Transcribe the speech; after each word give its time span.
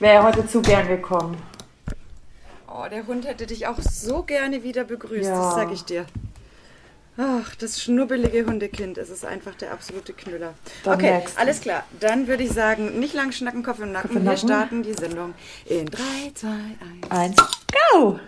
Ich 0.00 0.02
wäre 0.06 0.22
heute 0.22 0.46
zu 0.46 0.62
gern 0.62 0.88
gekommen. 0.88 1.36
Oh, 2.66 2.86
der 2.90 3.06
Hund 3.06 3.26
hätte 3.26 3.46
dich 3.46 3.66
auch 3.66 3.78
so 3.82 4.22
gerne 4.22 4.62
wieder 4.62 4.84
begrüßt, 4.84 5.28
ja. 5.28 5.36
das 5.36 5.54
sag 5.54 5.72
ich 5.72 5.84
dir. 5.84 6.06
Ach, 7.18 7.54
das 7.56 7.82
schnubbelige 7.82 8.46
Hundekind, 8.46 8.96
es 8.96 9.10
ist 9.10 9.26
einfach 9.26 9.54
der 9.56 9.72
absolute 9.72 10.14
Knüller. 10.14 10.54
Dann 10.84 10.94
okay, 10.94 11.22
alles 11.36 11.60
klar. 11.60 11.84
Dann 12.00 12.28
würde 12.28 12.44
ich 12.44 12.50
sagen, 12.50 12.98
nicht 12.98 13.12
lang 13.12 13.30
schnacken, 13.32 13.62
Kopf 13.62 13.80
im 13.80 13.92
Nacken. 13.92 14.08
Kopf 14.08 14.16
im 14.16 14.24
Nacken. 14.24 14.40
Wir 14.40 14.54
starten 14.54 14.82
die 14.82 14.94
Sendung 14.94 15.34
in 15.66 15.84
3, 15.84 16.00
2, 16.32 16.48
1. 17.10 17.36
1, 17.36 17.36
go! 17.92 18.18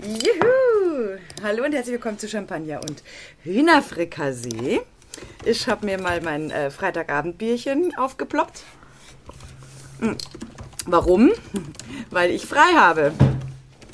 Juhu! 0.00 1.18
Hallo 1.42 1.64
und 1.64 1.72
herzlich 1.72 1.94
willkommen 1.94 2.20
zu 2.20 2.28
Champagner 2.28 2.80
und 2.88 3.02
Hühnerfrikassee. 3.42 4.82
Ich 5.44 5.66
habe 5.66 5.84
mir 5.84 6.00
mal 6.00 6.20
mein 6.20 6.52
äh, 6.52 6.70
Freitagabendbierchen 6.70 7.98
aufgeploppt. 7.98 8.62
Hm. 9.98 10.16
Warum? 10.90 11.32
Weil 12.10 12.30
ich 12.30 12.46
frei 12.46 12.72
habe. 12.74 13.12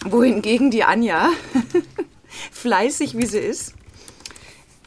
Wohingegen 0.04 0.70
die 0.70 0.84
Anja, 0.84 1.30
fleißig 2.52 3.16
wie 3.16 3.26
sie 3.26 3.38
ist, 3.38 3.74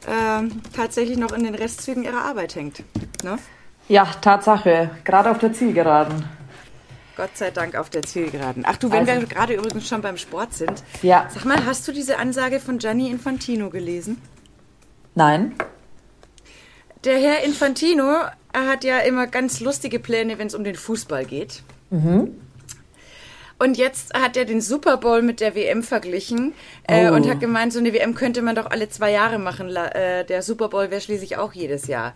äh, 0.05 0.43
tatsächlich 0.73 1.17
noch 1.17 1.34
in 1.34 1.43
den 1.43 1.55
Restzügen 1.55 2.03
ihrer 2.03 2.23
Arbeit 2.23 2.55
hängt. 2.55 2.84
Ne? 3.23 3.38
Ja, 3.89 4.05
Tatsache. 4.05 4.91
Gerade 5.03 5.31
auf 5.31 5.39
der 5.39 5.51
Zielgeraden. 5.51 6.23
Gott 7.17 7.35
sei 7.35 7.51
Dank 7.51 7.75
auf 7.75 7.89
der 7.89 8.03
Zielgeraden. 8.03 8.63
Ach 8.65 8.77
du, 8.77 8.91
wenn 8.91 9.09
also, 9.09 9.21
wir 9.21 9.27
gerade 9.27 9.55
übrigens 9.55 9.87
schon 9.87 10.01
beim 10.01 10.17
Sport 10.17 10.53
sind. 10.53 10.84
Ja. 11.01 11.27
Sag 11.34 11.43
mal, 11.45 11.65
hast 11.65 11.85
du 11.87 11.91
diese 11.91 12.20
Ansage 12.20 12.59
von 12.59 12.77
Gianni 12.77 13.09
Infantino 13.09 13.70
gelesen? 13.70 14.21
Nein. 15.15 15.55
Der 17.03 17.17
Herr 17.17 17.43
Infantino, 17.43 18.03
er 18.53 18.67
hat 18.67 18.84
ja 18.84 18.99
immer 18.99 19.27
ganz 19.27 19.59
lustige 19.59 19.99
Pläne, 19.99 20.37
wenn 20.37 20.48
es 20.48 20.55
um 20.55 20.63
den 20.63 20.76
Fußball 20.76 21.26
geht. 21.26 21.63
Mhm. 21.90 22.36
Und 23.59 23.77
jetzt 23.77 24.14
hat 24.14 24.38
er 24.38 24.46
den 24.46 24.62
Super 24.62 24.98
Bowl 24.98 25.23
mit 25.23 25.40
der 25.40 25.55
WM 25.55 25.82
verglichen 25.82 26.54
äh, 26.88 27.10
oh. 27.10 27.16
und 27.16 27.27
hat 27.27 27.40
gemeint, 27.40 27.74
so 27.74 27.79
eine 27.79 27.91
WM 27.91 28.13
könnte 28.13 28.44
man 28.44 28.55
doch 28.55 28.70
alle 28.70 28.88
zwei 28.90 29.12
Jahre 29.12 29.40
machen. 29.40 29.76
Äh, 29.76 30.26
der 30.26 30.44
Super 30.44 30.70
Bowl 30.70 30.91
wäre 30.91 31.02
schließlich 31.02 31.38
auch 31.38 31.54
jedes 31.54 31.88
Jahr. 31.88 32.13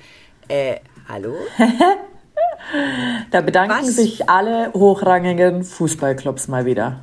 Äh, 0.47 0.75
hallo? 1.07 1.35
da 3.31 3.41
bedanken 3.41 3.87
was? 3.87 3.95
sich 3.95 4.29
alle 4.29 4.71
hochrangigen 4.73 5.63
Fußballclubs 5.63 6.47
mal 6.47 6.65
wieder. 6.65 6.99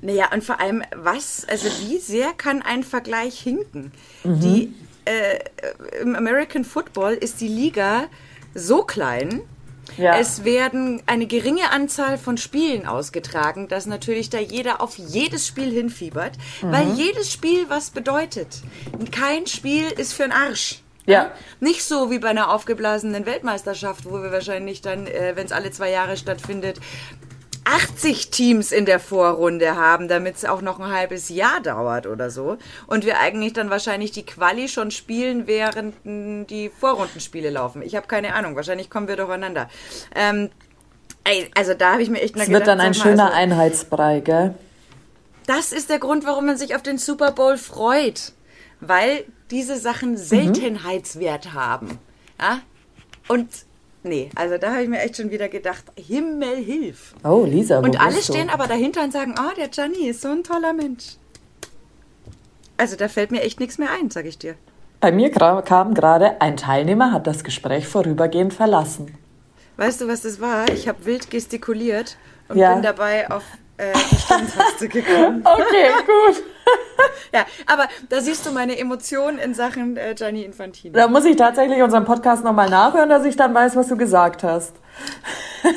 Naja, 0.00 0.26
und 0.32 0.44
vor 0.44 0.60
allem, 0.60 0.84
was, 0.94 1.44
also 1.48 1.68
wie 1.88 1.98
sehr 1.98 2.28
kann 2.36 2.62
ein 2.62 2.84
Vergleich 2.84 3.40
hinken? 3.40 3.90
Mhm. 4.22 4.40
Die, 4.40 4.74
äh, 5.04 6.00
Im 6.00 6.14
American 6.14 6.64
Football 6.64 7.14
ist 7.14 7.40
die 7.40 7.48
Liga 7.48 8.04
so 8.54 8.82
klein, 8.82 9.42
ja. 9.98 10.18
Es 10.18 10.44
werden 10.44 11.02
eine 11.06 11.26
geringe 11.26 11.70
Anzahl 11.70 12.18
von 12.18 12.38
Spielen 12.38 12.86
ausgetragen, 12.86 13.68
dass 13.68 13.86
natürlich 13.86 14.30
da 14.30 14.38
jeder 14.38 14.80
auf 14.80 14.96
jedes 14.96 15.46
Spiel 15.46 15.70
hinfiebert, 15.70 16.38
mhm. 16.62 16.72
weil 16.72 16.92
jedes 16.92 17.32
Spiel 17.32 17.68
was 17.68 17.90
bedeutet. 17.90 18.62
Kein 19.10 19.46
Spiel 19.46 19.84
ist 19.90 20.14
für 20.14 20.22
den 20.22 20.32
Arsch. 20.32 20.82
Ja. 21.06 21.32
Nicht 21.60 21.84
so 21.84 22.10
wie 22.10 22.18
bei 22.18 22.28
einer 22.28 22.52
aufgeblasenen 22.52 23.24
Weltmeisterschaft, 23.24 24.04
wo 24.04 24.22
wir 24.22 24.30
wahrscheinlich 24.30 24.82
dann, 24.82 25.06
äh, 25.06 25.32
wenn 25.36 25.46
es 25.46 25.52
alle 25.52 25.70
zwei 25.70 25.90
Jahre 25.90 26.18
stattfindet, 26.18 26.80
80 27.68 28.30
Teams 28.30 28.72
in 28.72 28.86
der 28.86 28.98
Vorrunde 28.98 29.76
haben, 29.76 30.08
damit 30.08 30.36
es 30.36 30.44
auch 30.46 30.62
noch 30.62 30.80
ein 30.80 30.90
halbes 30.90 31.28
Jahr 31.28 31.60
dauert 31.60 32.06
oder 32.06 32.30
so. 32.30 32.56
Und 32.86 33.04
wir 33.04 33.20
eigentlich 33.20 33.52
dann 33.52 33.68
wahrscheinlich 33.68 34.10
die 34.10 34.24
Quali 34.24 34.68
schon 34.68 34.90
spielen, 34.90 35.46
während 35.46 35.94
die 36.04 36.70
Vorrundenspiele 36.70 37.50
laufen. 37.50 37.82
Ich 37.82 37.94
habe 37.94 38.06
keine 38.06 38.34
Ahnung. 38.34 38.56
Wahrscheinlich 38.56 38.88
kommen 38.88 39.06
wir 39.06 39.16
durcheinander. 39.16 39.68
Ähm, 40.14 40.50
ey, 41.24 41.50
also 41.54 41.74
da 41.74 41.92
habe 41.92 42.02
ich 42.02 42.08
mir 42.08 42.22
echt 42.22 42.36
mal 42.36 42.44
Es 42.44 42.48
wird 42.48 42.66
dann 42.66 42.80
ein 42.80 42.94
schöner 42.94 43.26
also, 43.26 43.36
Einheitsbrei, 43.36 44.20
gell? 44.20 44.54
Das 45.46 45.72
ist 45.72 45.90
der 45.90 45.98
Grund, 45.98 46.24
warum 46.24 46.46
man 46.46 46.56
sich 46.56 46.74
auf 46.74 46.82
den 46.82 46.96
Super 46.96 47.32
Bowl 47.32 47.58
freut. 47.58 48.32
Weil 48.80 49.24
diese 49.50 49.76
Sachen 49.76 50.12
mhm. 50.12 50.16
Seltenheitswert 50.16 51.46
mhm. 51.46 51.54
haben. 51.54 51.98
Ja? 52.40 52.60
Und 53.28 53.48
Nee, 54.02 54.30
also 54.36 54.58
da 54.58 54.72
habe 54.72 54.82
ich 54.82 54.88
mir 54.88 55.00
echt 55.00 55.16
schon 55.16 55.30
wieder 55.30 55.48
gedacht, 55.48 55.84
Himmel 55.96 56.56
hilf. 56.56 57.14
Oh, 57.24 57.44
Lisa. 57.44 57.80
Und 57.80 58.00
alle 58.00 58.22
stehen 58.22 58.48
aber 58.48 58.66
dahinter 58.66 59.02
und 59.02 59.12
sagen, 59.12 59.34
oh, 59.38 59.54
der 59.56 59.68
Gianni 59.68 60.08
ist 60.08 60.22
so 60.22 60.28
ein 60.28 60.44
toller 60.44 60.72
Mensch. 60.72 61.16
Also 62.76 62.96
da 62.96 63.08
fällt 63.08 63.32
mir 63.32 63.42
echt 63.42 63.58
nichts 63.58 63.76
mehr 63.76 63.88
ein, 63.90 64.10
sage 64.10 64.28
ich 64.28 64.38
dir. 64.38 64.54
Bei 65.00 65.12
mir 65.12 65.30
kam 65.30 65.94
gerade 65.94 66.40
ein 66.40 66.56
Teilnehmer, 66.56 67.12
hat 67.12 67.26
das 67.26 67.44
Gespräch 67.44 67.86
vorübergehend 67.86 68.54
verlassen. 68.54 69.16
Weißt 69.76 70.00
du, 70.00 70.08
was 70.08 70.22
das 70.22 70.40
war? 70.40 70.68
Ich 70.72 70.88
habe 70.88 71.04
wild 71.04 71.30
gestikuliert 71.30 72.16
und 72.48 72.58
ja. 72.58 72.74
bin 72.74 72.82
dabei 72.82 73.30
auf 73.30 73.44
äh, 73.78 73.92
die 74.10 74.16
Stimmtaste 74.16 74.88
gekommen. 74.92 75.42
okay, 75.44 75.90
gut. 76.06 76.42
ja, 77.32 77.46
aber 77.66 77.88
da 78.08 78.20
siehst 78.20 78.44
du 78.46 78.52
meine 78.52 78.78
Emotionen 78.78 79.38
in 79.38 79.54
Sachen 79.54 79.96
äh, 79.96 80.14
Gianni 80.14 80.42
Infantino. 80.42 80.94
Da 80.94 81.08
muss 81.08 81.24
ich 81.24 81.36
tatsächlich 81.36 81.82
unseren 81.82 82.04
Podcast 82.04 82.44
nochmal 82.44 82.68
nachhören, 82.68 83.08
dass 83.08 83.24
ich 83.24 83.36
dann 83.36 83.54
weiß, 83.54 83.76
was 83.76 83.88
du 83.88 83.96
gesagt 83.96 84.42
hast. 84.42 84.74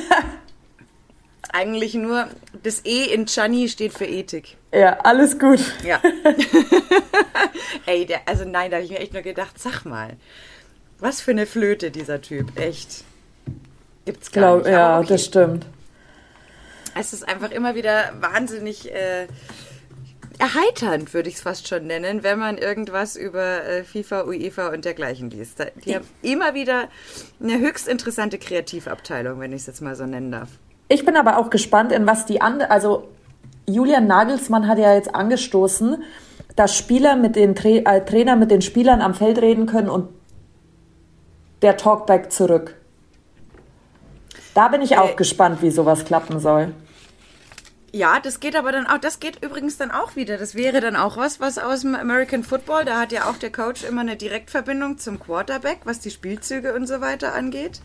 Eigentlich 1.54 1.94
nur, 1.96 2.28
das 2.64 2.86
E 2.86 3.14
in 3.14 3.26
Gianni 3.26 3.68
steht 3.68 3.94
für 3.94 4.06
Ethik. 4.06 4.58
Ja, 4.74 4.98
alles 5.04 5.38
gut. 5.38 5.60
Ja. 5.84 6.00
Ey, 7.86 8.06
der, 8.06 8.22
also 8.26 8.46
nein, 8.46 8.72
da 8.72 8.78
habe 8.78 8.86
ich 8.86 8.92
mir 8.92 9.00
echt 9.00 9.14
nur 9.14 9.22
gedacht, 9.22 9.60
sag 9.60 9.84
mal, 9.84 10.16
was 11.00 11.20
für 11.20 11.32
eine 11.32 11.46
Flöte 11.46 11.92
dieser 11.92 12.22
Typ, 12.22 12.58
echt. 12.58 13.04
Gibt's 14.06 14.32
gar 14.32 14.44
Glaub, 14.44 14.64
nicht. 14.64 14.72
Ja, 14.72 15.00
okay. 15.00 15.08
das 15.10 15.26
stimmt. 15.26 15.66
Es 16.96 17.14
ist 17.14 17.28
einfach 17.28 17.52
immer 17.52 17.76
wieder 17.76 18.12
wahnsinnig 18.20 18.92
äh, 18.92 19.28
erheiternd, 20.42 21.14
würde 21.14 21.30
ich 21.30 21.36
es 21.36 21.42
fast 21.42 21.68
schon 21.68 21.88
nennen, 21.88 22.24
wenn 22.24 22.40
man 22.40 22.58
irgendwas 22.58 23.16
über 23.16 23.64
äh, 23.64 23.84
FIFA, 23.84 24.26
UEFA 24.26 24.70
und 24.70 24.86
dergleichen 24.86 25.30
liest. 25.30 25.64
Die 25.86 25.96
haben 25.96 26.08
immer 26.22 26.54
wieder 26.54 26.90
eine 27.42 27.60
höchst 27.60 27.88
interessante 27.88 28.40
Kreativabteilung, 28.40 29.40
wenn 29.40 29.54
ich 29.54 29.62
es 29.62 29.68
jetzt 29.68 29.82
mal 29.82 29.96
so 29.96 30.06
nennen 30.06 30.32
darf. 30.32 30.50
Ich 30.88 31.06
bin 31.06 31.16
aber 31.16 31.38
auch 31.38 31.50
gespannt, 31.50 31.92
in 31.92 32.08
was 32.08 32.26
die 32.26 32.42
andere, 32.42 32.72
also 32.72 33.08
Julian 33.68 34.08
Nagelsmann 34.08 34.68
hat 34.68 34.80
ja 34.80 34.94
jetzt 34.96 35.14
angestoßen, 35.14 36.04
dass 36.56 36.76
Spieler 36.76 37.16
mit 37.16 37.36
den 37.36 37.56
Tra 37.56 37.70
äh, 37.70 38.04
Trainer 38.04 38.36
mit 38.36 38.52
den 38.52 38.62
Spielern 38.62 39.02
am 39.02 39.14
Feld 39.14 39.42
reden 39.42 39.68
können 39.68 39.90
und 39.90 40.10
der 41.62 41.78
Talkback 41.78 42.32
zurück. 42.32 42.76
Da 44.54 44.68
bin 44.68 44.82
ich 44.82 44.98
auch 44.98 45.12
äh, 45.12 45.16
gespannt, 45.16 45.62
wie 45.62 45.72
sowas 45.72 46.06
klappen 46.06 46.40
soll. 46.40 46.74
Ja, 47.94 48.20
das 48.22 48.40
geht 48.40 48.56
aber 48.56 48.72
dann 48.72 48.88
auch, 48.88 49.00
das 49.00 49.20
geht 49.20 49.44
übrigens 49.44 49.78
dann 49.78 49.92
auch 49.92 50.16
wieder. 50.16 50.38
Das 50.38 50.56
wäre 50.56 50.80
dann 50.80 50.96
auch 50.96 51.18
was, 51.18 51.42
was 51.42 51.58
aus 51.58 51.82
dem 51.82 51.96
American 51.96 52.44
Football, 52.44 52.86
da 52.86 53.00
hat 53.00 53.12
ja 53.12 53.30
auch 53.30 53.36
der 53.36 53.52
Coach 53.52 53.84
immer 53.84 54.02
eine 54.02 54.16
Direktverbindung 54.16 54.98
zum 54.98 55.20
Quarterback, 55.20 55.80
was 55.84 56.00
die 56.00 56.12
Spielzüge 56.12 56.74
und 56.74 56.88
so 56.88 57.02
weiter 57.02 57.34
angeht. 57.34 57.82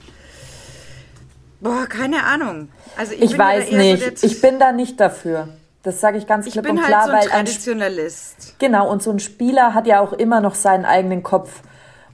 Boah, 1.61 1.87
keine 1.87 2.25
Ahnung. 2.25 2.69
Also 2.97 3.15
ich, 3.15 3.23
ich 3.23 3.39
weiß 3.39 3.73
nicht. 3.73 4.19
So 4.19 4.27
ich 4.27 4.41
bin 4.41 4.61
da 4.61 4.73
nicht 4.73 5.01
dafür. 5.01 5.49
Das 5.83 6.01
sage 6.01 6.19
ich 6.19 6.27
ganz 6.27 6.51
klipp 6.51 6.69
und 6.69 6.79
halt 6.79 6.89
klar, 6.89 7.07
so 7.07 7.11
ein 7.11 7.19
weil 7.19 7.29
Traditionalist. 7.29 8.37
Ein, 8.41 8.55
genau, 8.59 8.91
und 8.91 9.03
so 9.03 9.11
ein 9.11 9.21
Spieler 9.21 9.73
hat 9.73 9.87
ja 9.87 10.01
auch 10.01 10.13
immer 10.13 10.41
noch 10.41 10.55
seinen 10.55 10.85
eigenen 10.85 11.23
Kopf. 11.23 11.63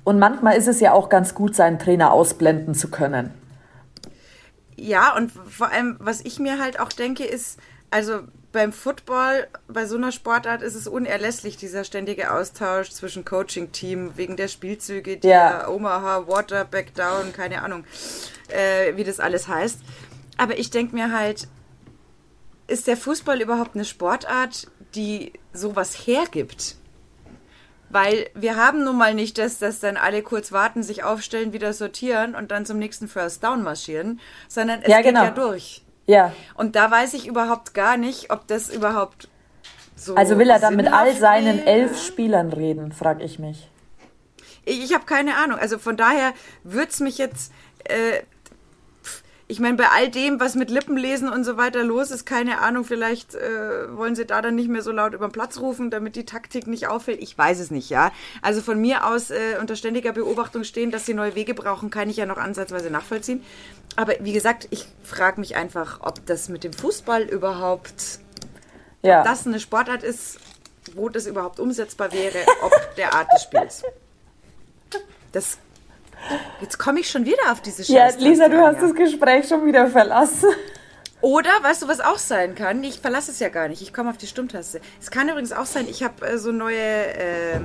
Und 0.04 0.18
manchmal 0.18 0.56
ist 0.56 0.68
es 0.68 0.80
ja 0.80 0.92
auch 0.92 1.08
ganz 1.08 1.34
gut, 1.34 1.54
seinen 1.54 1.78
Trainer 1.78 2.12
ausblenden 2.12 2.74
zu 2.74 2.90
können. 2.90 3.32
Ja, 4.76 5.14
und 5.16 5.30
vor 5.30 5.70
allem, 5.70 5.96
was 6.00 6.20
ich 6.22 6.38
mir 6.38 6.58
halt 6.58 6.80
auch 6.80 6.88
denke, 6.90 7.24
ist, 7.24 7.58
also 7.90 8.20
beim 8.52 8.72
Football, 8.72 9.46
bei 9.68 9.86
so 9.86 9.96
einer 9.96 10.12
Sportart 10.12 10.62
ist 10.62 10.74
es 10.74 10.86
unerlässlich, 10.86 11.56
dieser 11.56 11.84
ständige 11.84 12.32
Austausch 12.32 12.90
zwischen 12.90 13.24
Coaching-Team 13.24 14.12
wegen 14.16 14.36
der 14.36 14.48
Spielzüge, 14.48 15.16
die 15.16 15.28
ja. 15.28 15.68
Omaha, 15.68 16.26
Water, 16.28 16.64
Back 16.64 16.94
Down, 16.94 17.32
keine 17.32 17.62
Ahnung, 17.62 17.84
äh, 18.48 18.96
wie 18.96 19.04
das 19.04 19.20
alles 19.20 19.48
heißt. 19.48 19.80
Aber 20.36 20.58
ich 20.58 20.70
denke 20.70 20.94
mir 20.94 21.12
halt, 21.12 21.48
ist 22.66 22.86
der 22.86 22.96
Fußball 22.96 23.40
überhaupt 23.40 23.74
eine 23.74 23.84
Sportart, 23.84 24.68
die 24.94 25.32
sowas 25.52 25.94
hergibt? 26.06 26.76
Weil 27.92 28.30
wir 28.34 28.56
haben 28.56 28.84
nun 28.84 28.96
mal 28.96 29.12
nicht 29.12 29.36
das, 29.36 29.58
dass 29.58 29.78
dann 29.78 29.98
alle 29.98 30.22
kurz 30.22 30.50
warten, 30.50 30.82
sich 30.82 31.04
aufstellen, 31.04 31.52
wieder 31.52 31.74
sortieren 31.74 32.34
und 32.34 32.50
dann 32.50 32.64
zum 32.64 32.78
nächsten 32.78 33.06
First 33.06 33.44
Down 33.44 33.62
marschieren, 33.62 34.18
sondern 34.48 34.80
es 34.80 34.88
ja, 34.88 34.96
geht 34.98 35.08
genau. 35.08 35.24
ja 35.24 35.30
durch. 35.30 35.82
Ja. 36.06 36.32
Und 36.54 36.74
da 36.74 36.90
weiß 36.90 37.12
ich 37.12 37.26
überhaupt 37.26 37.74
gar 37.74 37.98
nicht, 37.98 38.32
ob 38.32 38.46
das 38.46 38.70
überhaupt 38.70 39.28
so. 39.94 40.14
Also 40.14 40.38
will 40.38 40.48
er 40.48 40.58
dann 40.58 40.76
mit 40.76 40.90
all 40.90 41.14
seinen 41.14 41.58
wäre. 41.58 41.66
elf 41.66 42.02
Spielern 42.02 42.52
reden, 42.52 42.92
frage 42.92 43.22
ich 43.24 43.38
mich. 43.38 43.68
Ich, 44.64 44.82
ich 44.82 44.94
habe 44.94 45.04
keine 45.04 45.36
Ahnung. 45.36 45.58
Also 45.58 45.78
von 45.78 45.98
daher 45.98 46.32
würde 46.64 46.90
es 46.90 47.00
mich 47.00 47.18
jetzt. 47.18 47.52
Äh, 47.84 48.22
ich 49.52 49.60
meine, 49.60 49.76
bei 49.76 49.90
all 49.90 50.08
dem, 50.08 50.40
was 50.40 50.54
mit 50.54 50.70
Lippenlesen 50.70 51.28
und 51.28 51.44
so 51.44 51.58
weiter 51.58 51.84
los 51.84 52.10
ist, 52.10 52.24
keine 52.24 52.60
Ahnung, 52.62 52.84
vielleicht 52.84 53.34
äh, 53.34 53.94
wollen 53.94 54.16
sie 54.16 54.24
da 54.24 54.40
dann 54.40 54.54
nicht 54.54 54.70
mehr 54.70 54.80
so 54.80 54.92
laut 54.92 55.12
über 55.12 55.28
den 55.28 55.32
Platz 55.32 55.60
rufen, 55.60 55.90
damit 55.90 56.16
die 56.16 56.24
Taktik 56.24 56.66
nicht 56.66 56.86
auffällt. 56.86 57.20
Ich 57.20 57.36
weiß 57.36 57.60
es 57.60 57.70
nicht, 57.70 57.90
ja. 57.90 58.12
Also 58.40 58.62
von 58.62 58.80
mir 58.80 59.06
aus 59.06 59.30
äh, 59.30 59.58
unter 59.60 59.76
ständiger 59.76 60.12
Beobachtung 60.12 60.64
stehen, 60.64 60.90
dass 60.90 61.04
sie 61.04 61.12
neue 61.12 61.34
Wege 61.34 61.52
brauchen, 61.52 61.90
kann 61.90 62.08
ich 62.08 62.16
ja 62.16 62.24
noch 62.24 62.38
ansatzweise 62.38 62.88
nachvollziehen. 62.88 63.44
Aber 63.94 64.14
wie 64.20 64.32
gesagt, 64.32 64.68
ich 64.70 64.86
frage 65.04 65.38
mich 65.38 65.54
einfach, 65.54 66.00
ob 66.00 66.24
das 66.24 66.48
mit 66.48 66.64
dem 66.64 66.72
Fußball 66.72 67.24
überhaupt, 67.24 68.20
ja. 69.02 69.18
ob 69.18 69.26
das 69.26 69.46
eine 69.46 69.60
Sportart 69.60 70.02
ist, 70.02 70.38
wo 70.94 71.10
das 71.10 71.26
überhaupt 71.26 71.60
umsetzbar 71.60 72.10
wäre, 72.14 72.38
ob 72.62 72.72
der 72.96 73.12
Art 73.12 73.28
des 73.34 73.42
Spiels. 73.42 73.82
Das 75.32 75.58
Jetzt 76.60 76.78
komme 76.78 77.00
ich 77.00 77.10
schon 77.10 77.24
wieder 77.24 77.50
auf 77.50 77.60
diese 77.60 77.84
Scheiße. 77.84 78.18
Ja, 78.18 78.28
Lisa, 78.28 78.48
du 78.48 78.58
hast 78.60 78.80
das 78.80 78.94
Gespräch 78.94 79.48
schon 79.48 79.66
wieder 79.66 79.88
verlassen. 79.88 80.48
Oder, 81.20 81.50
weißt 81.62 81.82
du, 81.82 81.88
was 81.88 82.00
auch 82.00 82.18
sein 82.18 82.54
kann? 82.54 82.82
Ich 82.82 82.98
verlasse 82.98 83.30
es 83.30 83.38
ja 83.38 83.48
gar 83.48 83.68
nicht. 83.68 83.80
Ich 83.80 83.92
komme 83.94 84.10
auf 84.10 84.16
die 84.16 84.26
Stummtaste. 84.26 84.80
Es 85.00 85.10
kann 85.10 85.28
übrigens 85.28 85.52
auch 85.52 85.66
sein, 85.66 85.86
ich 85.88 86.02
habe 86.02 86.26
äh, 86.26 86.38
so 86.38 86.50
neue 86.50 86.76
äh, 86.76 87.60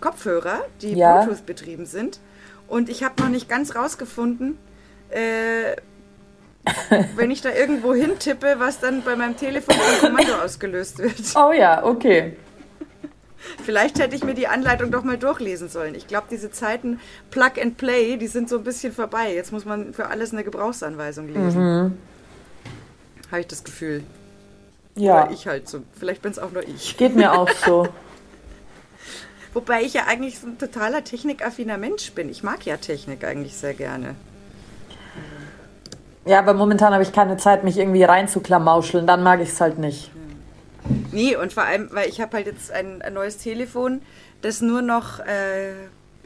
Kopfhörer, 0.00 0.64
die 0.80 0.94
ja. 0.94 1.22
Bluetooth 1.22 1.44
betrieben 1.44 1.84
sind. 1.84 2.18
Und 2.66 2.88
ich 2.88 3.02
habe 3.02 3.20
noch 3.22 3.28
nicht 3.28 3.48
ganz 3.48 3.74
rausgefunden, 3.74 4.58
äh, 5.10 5.76
wenn 7.16 7.30
ich 7.30 7.42
da 7.42 7.50
irgendwo 7.50 7.94
hintippe, 7.94 8.56
was 8.58 8.80
dann 8.80 9.02
bei 9.02 9.16
meinem 9.16 9.36
Telefon 9.36 9.74
ein 9.74 10.00
Kommando 10.00 10.34
ausgelöst 10.42 10.98
wird. 10.98 11.14
Oh 11.34 11.52
ja, 11.52 11.84
okay. 11.84 12.36
Vielleicht 13.64 13.98
hätte 13.98 14.16
ich 14.16 14.24
mir 14.24 14.34
die 14.34 14.46
Anleitung 14.46 14.90
doch 14.90 15.04
mal 15.04 15.18
durchlesen 15.18 15.68
sollen. 15.68 15.94
Ich 15.94 16.06
glaube, 16.06 16.26
diese 16.30 16.50
Zeiten 16.50 17.00
Plug 17.30 17.52
and 17.60 17.76
Play, 17.76 18.16
die 18.16 18.26
sind 18.26 18.48
so 18.48 18.58
ein 18.58 18.64
bisschen 18.64 18.92
vorbei. 18.92 19.34
Jetzt 19.34 19.52
muss 19.52 19.64
man 19.64 19.94
für 19.94 20.08
alles 20.08 20.32
eine 20.32 20.44
Gebrauchsanweisung 20.44 21.28
lesen. 21.28 21.62
Mhm. 21.62 21.98
Habe 23.30 23.40
ich 23.40 23.46
das 23.46 23.64
Gefühl. 23.64 24.02
Ja. 24.96 25.24
Oder 25.24 25.32
ich 25.32 25.46
halt 25.46 25.68
so. 25.68 25.82
Vielleicht 25.98 26.22
bin 26.22 26.32
es 26.32 26.38
auch 26.38 26.50
nur 26.50 26.66
ich. 26.66 26.96
Geht 26.96 27.14
mir 27.14 27.32
auch 27.32 27.50
so. 27.50 27.88
Wobei 29.52 29.82
ich 29.82 29.94
ja 29.94 30.04
eigentlich 30.06 30.38
so 30.38 30.46
ein 30.46 30.58
totaler 30.58 31.02
technikaffiner 31.02 31.76
Mensch 31.76 32.12
bin. 32.12 32.28
Ich 32.28 32.42
mag 32.42 32.64
ja 32.66 32.76
Technik 32.76 33.24
eigentlich 33.24 33.56
sehr 33.56 33.74
gerne. 33.74 34.14
Ja, 36.24 36.38
aber 36.38 36.54
momentan 36.54 36.92
habe 36.92 37.02
ich 37.02 37.12
keine 37.12 37.36
Zeit, 37.36 37.64
mich 37.64 37.78
irgendwie 37.78 38.04
reinzuklamauscheln. 38.04 39.06
Dann 39.06 39.22
mag 39.22 39.40
ich 39.40 39.48
es 39.48 39.60
halt 39.60 39.78
nicht. 39.78 40.10
Nee, 41.12 41.36
und 41.36 41.52
vor 41.52 41.64
allem, 41.64 41.88
weil 41.92 42.08
ich 42.08 42.20
habe 42.20 42.36
halt 42.36 42.46
jetzt 42.46 42.70
ein, 42.70 43.02
ein, 43.02 43.14
neues 43.14 43.38
Telefon, 43.38 44.02
das 44.42 44.60
nur 44.60 44.82
noch 44.82 45.20
äh, 45.20 45.72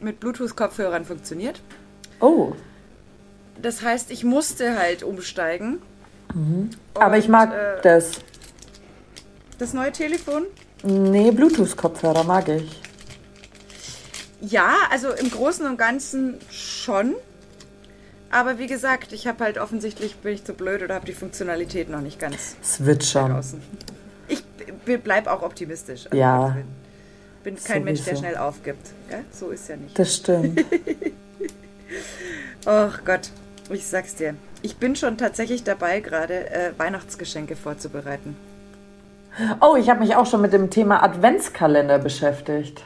mit 0.01 0.21
Bluetooth-Kopfhörern 0.21 1.05
funktioniert. 1.05 1.61
Oh. 2.21 2.53
Das 3.61 3.83
heißt, 3.83 4.11
ich 4.11 4.25
musste 4.25 4.79
halt 4.79 5.03
umsteigen. 5.03 5.81
Mhm. 6.35 6.71
Aber 6.95 7.19
ich 7.19 7.29
mag 7.29 7.53
äh, 7.53 7.81
das. 7.83 8.13
Das 9.59 9.73
neue 9.73 9.93
Telefon? 9.93 10.45
Nee, 10.83 11.31
Bluetooth-Kopfhörer 11.31 12.25
mag 12.25 12.49
ich. 12.49 12.81
Ja, 14.41 14.75
also 14.91 15.11
im 15.11 15.31
Großen 15.31 15.65
und 15.67 15.79
Ganzen 15.79 16.39
schon. 16.51 17.15
Aber 18.31 18.59
wie 18.59 18.67
gesagt, 18.67 19.13
ich 19.13 19.27
habe 19.27 19.45
halt 19.45 19.59
offensichtlich 19.59 20.17
bin 20.17 20.35
ich 20.35 20.45
zu 20.45 20.55
blöd 20.55 20.83
oder 20.83 20.97
habe 20.97 21.07
die 21.07 21.13
Funktionalität 21.13 21.89
noch 21.89 22.01
nicht 22.01 22.19
ganz. 22.19 22.57
Wird 22.81 23.05
schon 23.05 23.41
bleib 24.85 25.27
auch 25.27 25.43
optimistisch. 25.43 26.07
Also 26.07 26.17
ja. 26.17 26.49
Ich 26.49 26.55
bin, 27.45 27.55
bin 27.55 27.65
kein 27.65 27.83
Sowieso. 27.83 27.85
Mensch, 27.85 28.05
der 28.05 28.17
schnell 28.17 28.37
aufgibt. 28.37 28.91
Gell? 29.09 29.25
So 29.31 29.51
ist 29.51 29.69
ja 29.69 29.77
nicht. 29.77 29.99
Das 29.99 30.15
stimmt. 30.15 30.65
Ach 32.67 33.01
Gott, 33.05 33.31
ich 33.71 33.87
sag's 33.87 34.15
dir. 34.15 34.35
Ich 34.63 34.77
bin 34.77 34.97
schon 34.97 35.19
tatsächlich 35.19 35.65
dabei, 35.65 36.01
gerade 36.01 36.51
äh, 36.51 36.73
Weihnachtsgeschenke 36.79 37.57
vorzubereiten. 37.57 38.37
Oh, 39.61 39.77
ich 39.77 39.91
habe 39.91 40.01
mich 40.01 40.17
auch 40.17 40.27
schon 40.27 40.41
mit 40.41 40.53
dem 40.53 40.71
Thema 40.71 41.03
Adventskalender 41.03 41.99
beschäftigt. 41.99 42.83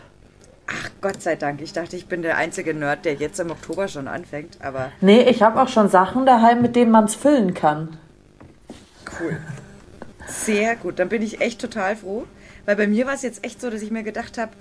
Ach 0.67 0.91
Gott 1.01 1.23
sei 1.23 1.37
Dank. 1.37 1.61
Ich 1.63 1.73
dachte, 1.73 1.97
ich 1.97 2.07
bin 2.07 2.23
der 2.23 2.37
einzige 2.37 2.75
Nerd, 2.75 3.05
der 3.05 3.15
jetzt 3.15 3.39
im 3.41 3.51
Oktober 3.51 3.89
schon 3.89 4.09
anfängt. 4.09 4.59
Aber 4.63 4.91
nee, 5.01 5.23
ich 5.23 5.43
habe 5.43 5.61
auch 5.63 5.69
schon 5.69 5.89
Sachen 5.89 6.27
daheim, 6.27 6.61
mit 6.61 6.75
denen 6.77 6.91
man 6.91 7.05
es 7.05 7.15
füllen 7.15 7.55
kann. 7.55 7.97
Cool. 9.21 9.39
Sehr 10.29 10.77
gut, 10.77 10.99
dann 10.99 11.09
bin 11.09 11.23
ich 11.23 11.41
echt 11.41 11.61
total 11.61 11.97
froh. 11.97 12.27
Weil 12.67 12.77
bei 12.77 12.87
mir 12.87 13.07
war 13.07 13.15
es 13.15 13.23
jetzt 13.23 13.45
echt 13.45 13.61
so, 13.61 13.71
dass 13.71 13.81
ich 13.81 13.91
mir 13.91 14.03
gedacht 14.03 14.37
habe, 14.37 14.53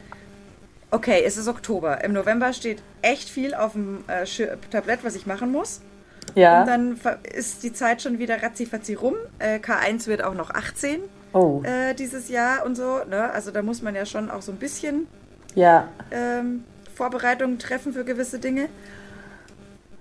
okay, 0.92 1.24
es 1.26 1.38
ist 1.38 1.48
Oktober. 1.48 2.04
Im 2.04 2.14
November 2.14 2.54
steht 2.54 2.82
echt 3.02 3.30
viel 3.30 3.54
auf 3.54 3.74
dem 3.74 4.04
äh, 4.08 4.26
Tablett, 4.72 5.04
was 5.04 5.16
ich 5.16 5.26
machen 5.26 5.52
muss. 5.52 5.82
Ja. 6.36 6.62
Und 6.62 6.68
dann 6.68 7.00
ist 7.24 7.64
die 7.64 7.74
Zeit 7.74 8.02
schon 8.02 8.20
wieder 8.20 8.42
ratzifatzi 8.42 8.94
rum. 8.94 9.16
Äh, 9.40 9.60
K1 9.60 10.08
wird 10.08 10.24
auch 10.24 10.34
noch 10.34 10.52
18 10.52 11.02
oh. 11.34 11.62
äh, 11.64 11.94
dieses 11.94 12.30
Jahr 12.30 12.66
und 12.66 12.76
so. 12.76 13.04
Ne? 13.10 13.30
Also 13.32 13.52
da 13.52 13.62
muss 13.62 13.82
man 13.82 13.96
ja 13.96 14.06
schon 14.06 14.30
auch 14.30 14.42
so 14.42 14.52
ein 14.52 14.58
bisschen 14.58 15.08
ja. 15.56 15.90
ähm, 16.12 16.64
Vorbereitungen 16.96 17.60
treffen 17.60 17.94
für 17.94 18.06
gewisse 18.06 18.40
Dinge. 18.40 18.70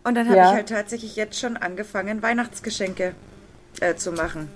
Und 0.05 0.15
dann 0.15 0.29
habe 0.29 0.39
ja. 0.39 0.51
ich 0.51 0.55
halt 0.55 0.69
tatsächlich 0.69 1.17
jetzt 1.17 1.39
schon 1.39 1.57
angefangen, 1.57 2.23
Weihnachtsgeschenke 2.23 3.15
äh, 3.81 3.97
zu 3.97 4.13
machen. 4.13 4.49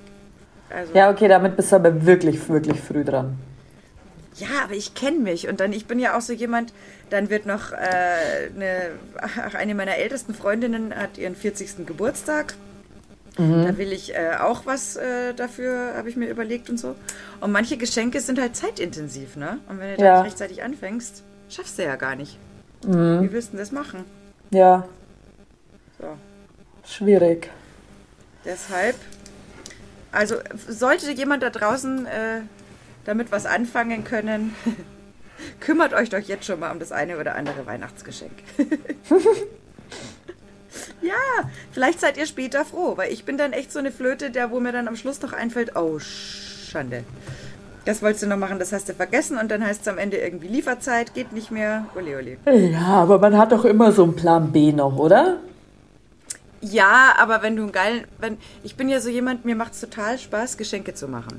Also, 0.72 0.94
ja, 0.94 1.10
okay, 1.10 1.28
damit 1.28 1.56
bist 1.56 1.72
du 1.72 1.76
aber 1.76 2.06
wirklich, 2.06 2.48
wirklich 2.48 2.80
früh 2.80 3.04
dran. 3.04 3.38
Ja, 4.36 4.64
aber 4.64 4.74
ich 4.74 4.94
kenne 4.94 5.18
mich 5.18 5.48
und 5.48 5.60
dann, 5.60 5.72
ich 5.72 5.86
bin 5.86 5.98
ja 5.98 6.16
auch 6.16 6.20
so 6.20 6.32
jemand, 6.32 6.72
dann 7.10 7.28
wird 7.28 7.44
noch 7.44 7.72
äh, 7.72 7.76
eine, 8.54 8.92
ach, 9.20 9.54
eine 9.54 9.74
meiner 9.74 9.96
ältesten 9.96 10.34
Freundinnen 10.34 10.94
hat 10.94 11.18
ihren 11.18 11.34
40. 11.34 11.86
Geburtstag. 11.86 12.54
Mhm. 13.36 13.64
Da 13.64 13.78
will 13.78 13.92
ich 13.92 14.14
äh, 14.14 14.36
auch 14.40 14.66
was 14.66 14.96
äh, 14.96 15.34
dafür, 15.34 15.94
habe 15.96 16.08
ich 16.08 16.16
mir 16.16 16.28
überlegt 16.28 16.70
und 16.70 16.78
so. 16.78 16.94
Und 17.40 17.52
manche 17.52 17.76
Geschenke 17.76 18.20
sind 18.20 18.40
halt 18.40 18.56
zeitintensiv, 18.56 19.36
ne? 19.36 19.58
Und 19.68 19.78
wenn 19.78 19.96
du 19.96 20.02
ja. 20.02 20.10
da 20.10 20.16
nicht 20.18 20.32
rechtzeitig 20.32 20.62
anfängst, 20.62 21.22
schaffst 21.48 21.78
du 21.78 21.84
ja 21.84 21.96
gar 21.96 22.16
nicht. 22.16 22.38
Mhm. 22.86 23.22
Wie 23.22 23.32
willst 23.32 23.52
du 23.52 23.56
das 23.56 23.72
machen? 23.72 24.04
Ja. 24.50 24.86
So. 25.98 26.06
Schwierig. 26.84 27.50
Deshalb 28.44 28.96
also 30.12 30.36
sollte 30.68 31.10
jemand 31.12 31.42
da 31.42 31.50
draußen 31.50 32.06
äh, 32.06 32.40
damit 33.04 33.32
was 33.32 33.46
anfangen 33.46 34.04
können, 34.04 34.54
kümmert 35.60 35.94
euch 35.94 36.10
doch 36.10 36.18
jetzt 36.18 36.44
schon 36.44 36.60
mal 36.60 36.70
um 36.70 36.78
das 36.78 36.92
eine 36.92 37.18
oder 37.18 37.34
andere 37.34 37.66
Weihnachtsgeschenk. 37.66 38.32
ja, 41.02 41.14
vielleicht 41.72 42.00
seid 42.00 42.16
ihr 42.16 42.26
später 42.26 42.64
froh, 42.64 42.96
weil 42.96 43.12
ich 43.12 43.24
bin 43.24 43.38
dann 43.38 43.52
echt 43.52 43.72
so 43.72 43.78
eine 43.78 43.90
Flöte, 43.90 44.30
der 44.30 44.50
wo 44.50 44.60
mir 44.60 44.72
dann 44.72 44.88
am 44.88 44.96
Schluss 44.96 45.22
noch 45.22 45.32
einfällt, 45.32 45.76
oh 45.76 45.98
Schande. 45.98 47.04
Das 47.86 48.02
wolltest 48.02 48.24
du 48.24 48.26
noch 48.26 48.36
machen, 48.36 48.58
das 48.58 48.72
hast 48.72 48.88
du 48.90 48.94
vergessen 48.94 49.38
und 49.38 49.50
dann 49.50 49.64
heißt 49.64 49.80
es 49.82 49.88
am 49.88 49.96
Ende 49.96 50.18
irgendwie 50.18 50.48
Lieferzeit, 50.48 51.14
geht 51.14 51.32
nicht 51.32 51.50
mehr. 51.50 51.86
Uli, 51.94 52.14
uli. 52.14 52.38
Ja, 52.72 52.86
aber 52.86 53.18
man 53.18 53.38
hat 53.38 53.52
doch 53.52 53.64
immer 53.64 53.90
so 53.92 54.04
einen 54.04 54.14
Plan 54.14 54.52
B 54.52 54.72
noch, 54.72 54.98
oder? 54.98 55.38
Ja, 56.60 57.14
aber 57.18 57.42
wenn 57.42 57.56
du 57.56 57.62
einen 57.62 57.72
geilen, 57.72 58.04
wenn 58.18 58.38
ich 58.62 58.76
bin 58.76 58.88
ja 58.88 59.00
so 59.00 59.08
jemand, 59.08 59.44
mir 59.44 59.56
macht 59.56 59.72
es 59.72 59.80
total 59.80 60.18
Spaß, 60.18 60.56
Geschenke 60.56 60.94
zu 60.94 61.08
machen. 61.08 61.36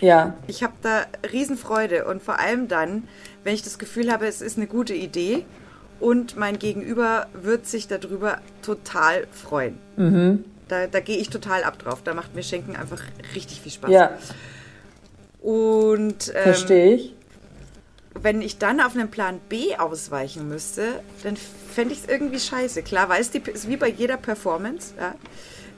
Ja. 0.00 0.34
Ich 0.46 0.62
habe 0.62 0.72
da 0.82 1.06
Riesenfreude 1.32 2.04
und 2.06 2.22
vor 2.22 2.38
allem 2.38 2.68
dann, 2.68 3.04
wenn 3.42 3.54
ich 3.54 3.62
das 3.62 3.78
Gefühl 3.78 4.10
habe, 4.10 4.26
es 4.26 4.40
ist 4.40 4.56
eine 4.56 4.66
gute 4.66 4.94
Idee 4.94 5.44
und 6.00 6.36
mein 6.36 6.58
Gegenüber 6.58 7.26
wird 7.34 7.66
sich 7.66 7.88
darüber 7.88 8.38
total 8.62 9.26
freuen. 9.30 9.78
Mhm. 9.96 10.44
Da, 10.68 10.86
da 10.86 11.00
gehe 11.00 11.18
ich 11.18 11.30
total 11.30 11.62
ab 11.64 11.78
drauf. 11.78 12.02
Da 12.02 12.14
macht 12.14 12.34
mir 12.34 12.42
Schenken 12.42 12.74
einfach 12.74 13.02
richtig 13.34 13.60
viel 13.60 13.72
Spaß. 13.72 13.90
Ja. 13.90 14.10
Und 15.40 16.32
ähm, 16.34 16.42
verstehe 16.42 16.94
ich. 16.94 17.14
Wenn 18.20 18.42
ich 18.42 18.58
dann 18.58 18.80
auf 18.80 18.94
einen 18.94 19.10
Plan 19.10 19.40
B 19.48 19.76
ausweichen 19.76 20.48
müsste, 20.48 21.02
dann 21.24 21.36
fände 21.36 21.94
ich 21.94 22.04
es 22.04 22.08
irgendwie 22.08 22.38
scheiße. 22.38 22.82
Klar 22.82 23.08
weiß 23.08 23.30
die, 23.32 23.40
ist 23.40 23.68
wie 23.68 23.76
bei 23.76 23.88
jeder 23.88 24.16
Performance, 24.16 24.94
ja. 24.98 25.14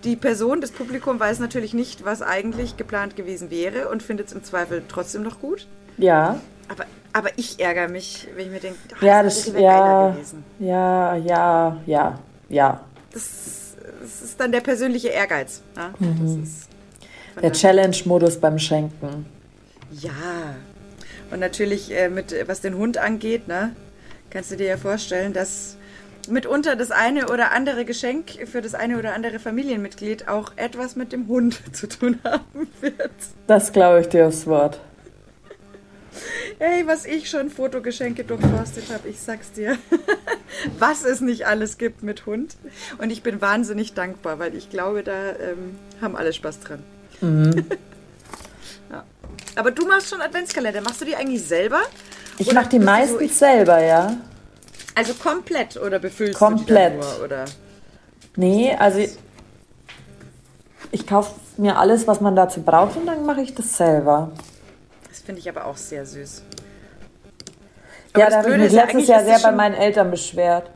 Die 0.05 0.15
Person, 0.15 0.61
das 0.61 0.71
Publikum 0.71 1.19
weiß 1.19 1.41
natürlich 1.41 1.75
nicht, 1.75 2.05
was 2.05 2.23
eigentlich 2.23 2.77
geplant 2.77 3.17
gewesen 3.17 3.51
wäre 3.51 3.89
und 3.89 4.03
findet 4.03 4.29
es 4.29 4.33
im 4.35 4.45
Zweifel 4.45 4.85
trotzdem 4.87 5.23
noch 5.23 5.41
gut. 5.41 5.67
Ja. 5.97 6.39
Aber, 6.69 6.85
aber 7.13 7.31
ich 7.37 7.59
ärgere 7.59 7.89
mich, 7.89 8.29
wenn 8.37 8.47
ich 8.47 8.53
mir 8.53 8.61
denke, 8.61 8.79
oh, 9.01 9.05
ja, 9.05 9.23
das, 9.23 9.47
das 9.47 9.61
ja, 9.61 10.11
gewesen. 10.11 10.45
Ja, 10.59 11.17
ja, 11.17 11.81
ja, 11.87 12.19
ja. 12.49 12.81
Das, 13.13 13.75
das 14.03 14.23
ist 14.23 14.39
dann 14.39 14.53
der 14.53 14.61
persönliche 14.61 15.09
Ehrgeiz. 15.09 15.63
Ja? 15.77 15.93
Mhm. 15.99 16.47
der 17.41 17.53
Challenge-Modus 17.53 18.39
beim 18.39 18.59
Schenken. 18.59 19.27
Ja. 19.91 20.13
Und 21.31 21.41
natürlich 21.41 21.91
äh, 21.91 22.09
mit, 22.09 22.35
was 22.47 22.61
den 22.61 22.77
Hund 22.77 22.99
angeht, 22.99 23.49
ne, 23.49 23.75
kannst 24.31 24.51
du 24.51 24.57
dir 24.57 24.67
ja 24.67 24.77
vorstellen, 24.77 25.33
dass 25.33 25.77
mitunter 26.29 26.77
das 26.77 26.91
eine 26.91 27.29
oder 27.29 27.53
andere 27.53 27.85
Geschenk 27.85 28.31
für 28.47 28.63
das 28.63 28.75
eine 28.75 28.99
oder 28.99 29.15
andere 29.15 29.39
Familienmitglied 29.39 30.29
auch 30.29 30.53
etwas 30.57 30.97
mit 30.97 31.13
dem 31.13 31.29
Hund 31.29 31.61
zu 31.73 31.89
tun 31.89 32.19
haben 32.25 32.69
wird. 32.81 33.13
Das 33.47 33.73
glaube 33.73 34.01
ich 34.01 34.09
dir 34.09 34.27
aufs 34.27 34.47
Wort. 34.47 34.81
Hey, 36.59 36.87
was 36.87 37.05
ich 37.05 37.29
schon 37.29 37.51
Fotogeschenke 37.51 38.25
durchforstet 38.25 38.85
habe, 38.91 39.09
ich 39.09 39.21
sag's 39.21 39.53
dir. 39.53 39.77
was 40.79 41.05
es 41.05 41.21
nicht 41.21 41.47
alles 41.47 41.77
gibt 41.77 42.03
mit 42.03 42.25
Hund. 42.25 42.57
Und 42.97 43.11
ich 43.11 43.23
bin 43.23 43.43
wahnsinnig 43.43 43.93
dankbar, 43.93 44.39
weil 44.39 44.55
ich 44.55 44.71
glaube, 44.71 45.03
da 45.03 45.31
ähm, 45.33 45.77
haben 46.01 46.17
alle 46.17 46.33
Spaß 46.33 46.61
dran. 46.61 46.83
Mhm. 47.21 47.67
Aber 49.57 49.71
du 49.71 49.87
machst 49.87 50.11
schon 50.11 50.21
Adventskalender. 50.21 50.83
Machst 50.83 51.01
du 51.01 51.07
die 51.07 51.17
eigentlich 51.17 51.43
selber? 51.43 51.81
Ich 52.39 52.53
mache 52.53 52.69
die 52.69 52.79
meistens 52.79 53.39
so, 53.39 53.47
selber, 53.47 53.83
ja. 53.83 54.17
Also 54.95 55.15
komplett 55.15 55.77
oder 55.77 55.99
befüllst 55.99 56.39
komplett. 56.39 56.95
du 56.95 57.01
die 57.01 57.07
nur? 57.07 57.25
Oder? 57.25 57.45
Nee, 58.37 58.77
also 58.79 58.99
ich, 58.99 59.11
ich 60.91 61.07
kaufe 61.07 61.35
mir 61.57 61.79
alles, 61.79 62.07
was 62.07 62.21
man 62.21 62.37
dazu 62.37 62.63
braucht 62.63 62.97
und 62.97 63.07
dann 63.07 63.25
mache 63.25 63.41
ich 63.41 63.55
das 63.55 63.77
selber. 63.77 64.31
Das 65.09 65.21
finde 65.21 65.41
ich 65.41 65.49
aber 65.49 65.65
auch 65.65 65.77
sehr 65.77 66.05
süß. 66.05 66.43
Aber 68.13 68.23
ja, 68.23 68.31
da 68.31 68.37
habe 68.39 68.51
ich 68.53 68.59
mich 68.59 68.73
letztes 68.73 69.09
Jahr 69.09 69.25
sehr 69.25 69.39
bei 69.39 69.53
meinen 69.53 69.75
Eltern 69.75 70.11
beschwert. 70.11 70.71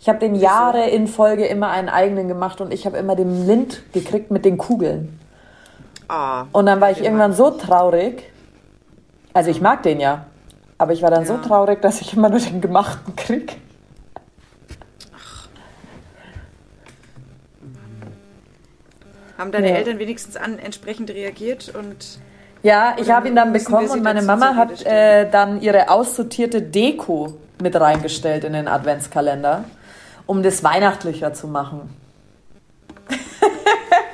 Ich 0.00 0.08
habe 0.08 0.18
den 0.18 0.34
Jahre 0.34 0.88
in 0.90 1.06
Folge 1.06 1.46
immer 1.46 1.70
einen 1.70 1.88
eigenen 1.88 2.28
gemacht 2.28 2.60
und 2.60 2.72
ich 2.72 2.84
habe 2.86 2.98
immer 2.98 3.16
den 3.16 3.46
Lind 3.46 3.82
gekriegt 3.92 4.30
mit 4.30 4.44
den 4.44 4.58
Kugeln. 4.58 5.18
Ah, 6.08 6.46
und 6.52 6.66
dann 6.66 6.80
war 6.80 6.90
ich 6.90 7.02
irgendwann 7.02 7.32
so 7.32 7.50
traurig. 7.50 8.30
Also 9.32 9.50
ich 9.50 9.60
mag 9.60 9.82
den 9.82 10.00
ja, 10.00 10.26
aber 10.78 10.92
ich 10.92 11.02
war 11.02 11.10
dann 11.10 11.22
ja. 11.22 11.26
so 11.26 11.38
traurig, 11.38 11.80
dass 11.82 12.00
ich 12.00 12.14
immer 12.14 12.28
nur 12.28 12.40
den 12.40 12.60
gemachten 12.60 13.16
krieg. 13.16 13.56
Haben 19.36 19.50
deine 19.50 19.70
ja. 19.70 19.76
Eltern 19.76 19.98
wenigstens 19.98 20.36
an 20.36 20.58
entsprechend 20.58 21.10
reagiert 21.10 21.74
und 21.74 22.20
ja, 22.62 22.96
ich 22.98 23.10
habe 23.10 23.28
ihn 23.28 23.36
dann 23.36 23.52
bekommen 23.52 23.90
und 23.90 24.02
meine 24.02 24.22
Mama 24.22 24.54
hat 24.56 24.86
äh, 24.86 25.28
dann 25.28 25.60
ihre 25.60 25.90
aussortierte 25.90 26.62
Deko 26.62 27.34
mit 27.60 27.78
reingestellt 27.78 28.44
in 28.44 28.54
den 28.54 28.68
Adventskalender, 28.68 29.64
um 30.24 30.42
das 30.42 30.64
weihnachtlicher 30.64 31.34
zu 31.34 31.46
machen. 31.46 31.94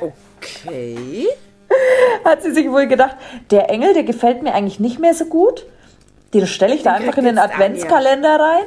okay. 0.00 1.28
Hat 2.24 2.42
sie 2.42 2.52
sich 2.52 2.70
wohl 2.70 2.86
gedacht, 2.86 3.16
der 3.50 3.70
Engel, 3.70 3.94
der 3.94 4.04
gefällt 4.04 4.42
mir 4.42 4.54
eigentlich 4.54 4.80
nicht 4.80 4.98
mehr 4.98 5.14
so 5.14 5.26
gut. 5.26 5.66
Den 6.34 6.46
stelle 6.46 6.74
ich 6.74 6.82
da 6.82 6.92
einfach 6.92 7.16
in 7.16 7.24
den 7.24 7.38
Adventskalender 7.38 8.38
rein, 8.38 8.64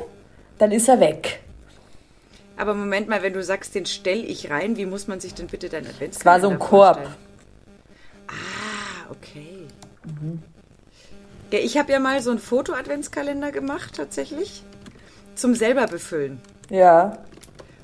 dann 0.57 0.71
ist 0.71 0.89
er 0.89 0.99
weg. 0.99 1.39
Aber 2.57 2.73
Moment 2.73 3.07
mal, 3.07 3.23
wenn 3.23 3.33
du 3.33 3.43
sagst, 3.43 3.73
den 3.73 3.85
stelle 3.85 4.21
ich 4.21 4.49
rein, 4.49 4.77
wie 4.77 4.85
muss 4.85 5.07
man 5.07 5.19
sich 5.19 5.33
denn 5.33 5.47
bitte 5.47 5.69
dein 5.69 5.85
Adventskalender 5.85 6.17
Es 6.17 6.25
war 6.25 6.39
so 6.41 6.49
ein 6.49 6.59
Korb. 6.59 6.99
Ah, 8.27 9.09
okay. 9.09 9.67
Mhm. 10.05 10.43
Ja, 11.51 11.59
ich 11.59 11.77
habe 11.77 11.91
ja 11.91 11.99
mal 11.99 12.21
so 12.21 12.31
einen 12.31 12.39
Foto-Adventskalender 12.39 13.51
gemacht, 13.51 13.95
tatsächlich. 13.95 14.63
Zum 15.35 15.55
selber 15.55 15.87
befüllen. 15.87 16.41
Ja. 16.69 17.17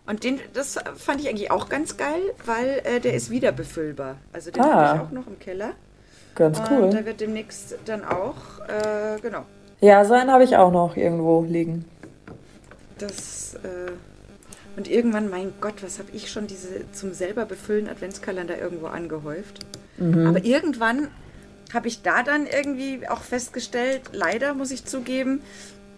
Und 0.09 0.23
den, 0.23 0.39
das 0.53 0.79
fand 0.95 1.21
ich 1.21 1.29
eigentlich 1.29 1.51
auch 1.51 1.69
ganz 1.69 1.95
geil, 1.95 2.21
weil 2.43 2.81
äh, 2.83 2.99
der 2.99 3.13
ist 3.13 3.29
wieder 3.29 3.51
befüllbar. 3.51 4.15
Also 4.33 4.49
den 4.49 4.63
ah. 4.63 4.73
habe 4.73 4.95
ich 4.95 5.01
auch 5.03 5.11
noch 5.11 5.27
im 5.27 5.37
Keller. 5.37 5.73
Ganz 6.33 6.59
cool. 6.67 6.79
Und 6.79 6.93
der 6.93 7.05
wird 7.05 7.21
demnächst 7.21 7.75
dann 7.85 8.03
auch, 8.03 8.35
äh, 8.67 9.19
genau. 9.21 9.45
Ja, 9.81 10.03
so 10.05 10.15
einen 10.15 10.31
habe 10.31 10.43
ich 10.43 10.57
auch 10.57 10.71
noch 10.71 10.97
irgendwo 10.97 11.43
liegen. 11.43 11.85
Das, 12.97 13.53
äh, 13.55 13.91
und 14.77 14.89
irgendwann, 14.89 15.29
mein 15.29 15.53
Gott, 15.61 15.83
was 15.83 15.99
habe 15.99 16.09
ich 16.11 16.31
schon 16.31 16.47
diese 16.47 16.91
zum 16.91 17.13
selber 17.13 17.45
befüllen 17.45 17.87
Adventskalender 17.87 18.57
irgendwo 18.57 18.87
angehäuft. 18.87 19.59
Mhm. 19.97 20.25
Aber 20.25 20.43
irgendwann 20.43 21.09
habe 21.71 21.87
ich 21.87 22.01
da 22.01 22.23
dann 22.23 22.47
irgendwie 22.47 23.07
auch 23.07 23.21
festgestellt, 23.21 24.01
leider 24.11 24.55
muss 24.55 24.71
ich 24.71 24.85
zugeben, 24.85 25.41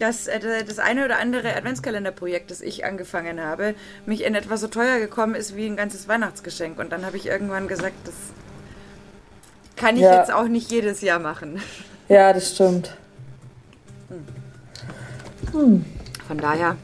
dass 0.02 0.28
äh, 0.28 0.64
das 0.66 0.80
eine 0.80 1.06
oder 1.06 1.20
andere 1.20 1.56
Adventskalenderprojekt, 1.56 2.50
das 2.50 2.62
ich 2.62 2.86
angefangen 2.86 3.40
habe, 3.40 3.76
mich 4.06 4.24
in 4.24 4.34
etwa 4.34 4.58
so 4.58 4.68
teuer 4.68 5.00
gekommen 5.00 5.36
ist 5.36 5.56
wie 5.56 5.68
ein 5.68 5.76
ganzes 5.76 6.08
Weihnachtsgeschenk. 6.08 6.80
Und 6.80 6.92
dann 6.92 7.06
habe 7.06 7.18
ich 7.18 7.28
irgendwann 7.28 7.68
gesagt, 7.68 7.96
das 8.06 8.16
kann 9.76 9.96
ich 9.96 10.02
ja. 10.02 10.18
jetzt 10.18 10.34
auch 10.34 10.48
nicht 10.48 10.72
jedes 10.72 11.02
Jahr 11.02 11.20
machen. 11.20 11.62
Ja, 12.10 12.34
das 12.34 12.56
stimmt. 12.56 12.98
Hm. 14.10 14.26
Hm. 15.54 15.86
Von 16.28 16.38
daher 16.38 16.78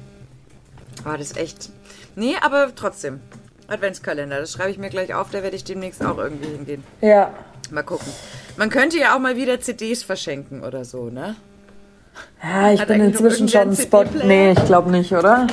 war 1.03 1.17
das 1.17 1.35
echt. 1.35 1.69
Nee, 2.15 2.35
aber 2.41 2.73
trotzdem. 2.75 3.19
Adventskalender, 3.67 4.39
das 4.39 4.53
schreibe 4.53 4.71
ich 4.71 4.77
mir 4.77 4.89
gleich 4.89 5.13
auf, 5.13 5.29
da 5.31 5.43
werde 5.43 5.55
ich 5.55 5.65
demnächst 5.65 6.01
auch 6.05 6.17
irgendwie 6.17 6.49
hingehen. 6.49 6.83
Ja. 7.01 7.33
Mal 7.69 7.83
gucken. 7.83 8.07
Man 8.55 8.69
könnte 8.69 8.97
ja 8.97 9.15
auch 9.15 9.19
mal 9.19 9.35
wieder 9.35 9.59
CDs 9.59 10.03
verschenken 10.03 10.63
oder 10.63 10.85
so, 10.85 11.09
ne? 11.09 11.35
Ja, 12.43 12.71
ich 12.71 12.81
Hat 12.81 12.87
bin 12.87 13.01
inzwischen 13.01 13.49
schon 13.49 13.75
Spot. 13.75 14.05
Nee, 14.23 14.51
ich 14.51 14.65
glaube 14.65 14.91
nicht, 14.91 15.11
oder? 15.13 15.47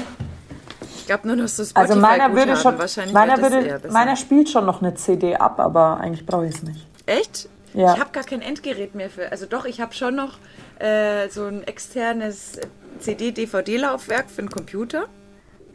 Ich 0.97 1.07
glaube 1.07 1.27
nur 1.27 1.37
noch 1.37 1.49
so 1.49 1.65
Spotify 1.65 1.81
Also 1.81 2.01
meiner 2.01 2.35
würde 2.35 2.57
schon. 2.57 3.13
Meiner, 3.13 3.43
würde, 3.43 3.81
meiner 3.91 4.17
spielt 4.17 4.49
schon 4.49 4.65
noch 4.65 4.81
eine 4.81 4.95
CD 4.95 5.37
ab, 5.37 5.61
aber 5.61 6.01
eigentlich 6.01 6.25
brauche 6.25 6.47
ich 6.47 6.55
es 6.55 6.63
nicht. 6.63 6.87
Echt? 7.07 7.49
Ja. 7.75 7.93
Ich 7.95 8.01
habe 8.01 8.11
gar 8.13 8.25
kein 8.25 8.41
Endgerät 8.41 8.95
mehr 8.95 9.11
für. 9.11 9.31
Also 9.31 9.47
doch, 9.47 9.65
ich 9.65 9.81
habe 9.81 9.93
schon 9.93 10.15
noch 10.15 10.39
äh, 10.79 11.29
so 11.29 11.45
ein 11.45 11.63
externes 11.65 12.59
CD-DVD-Laufwerk 13.01 14.31
für 14.31 14.43
den 14.43 14.51
Computer. 14.51 15.07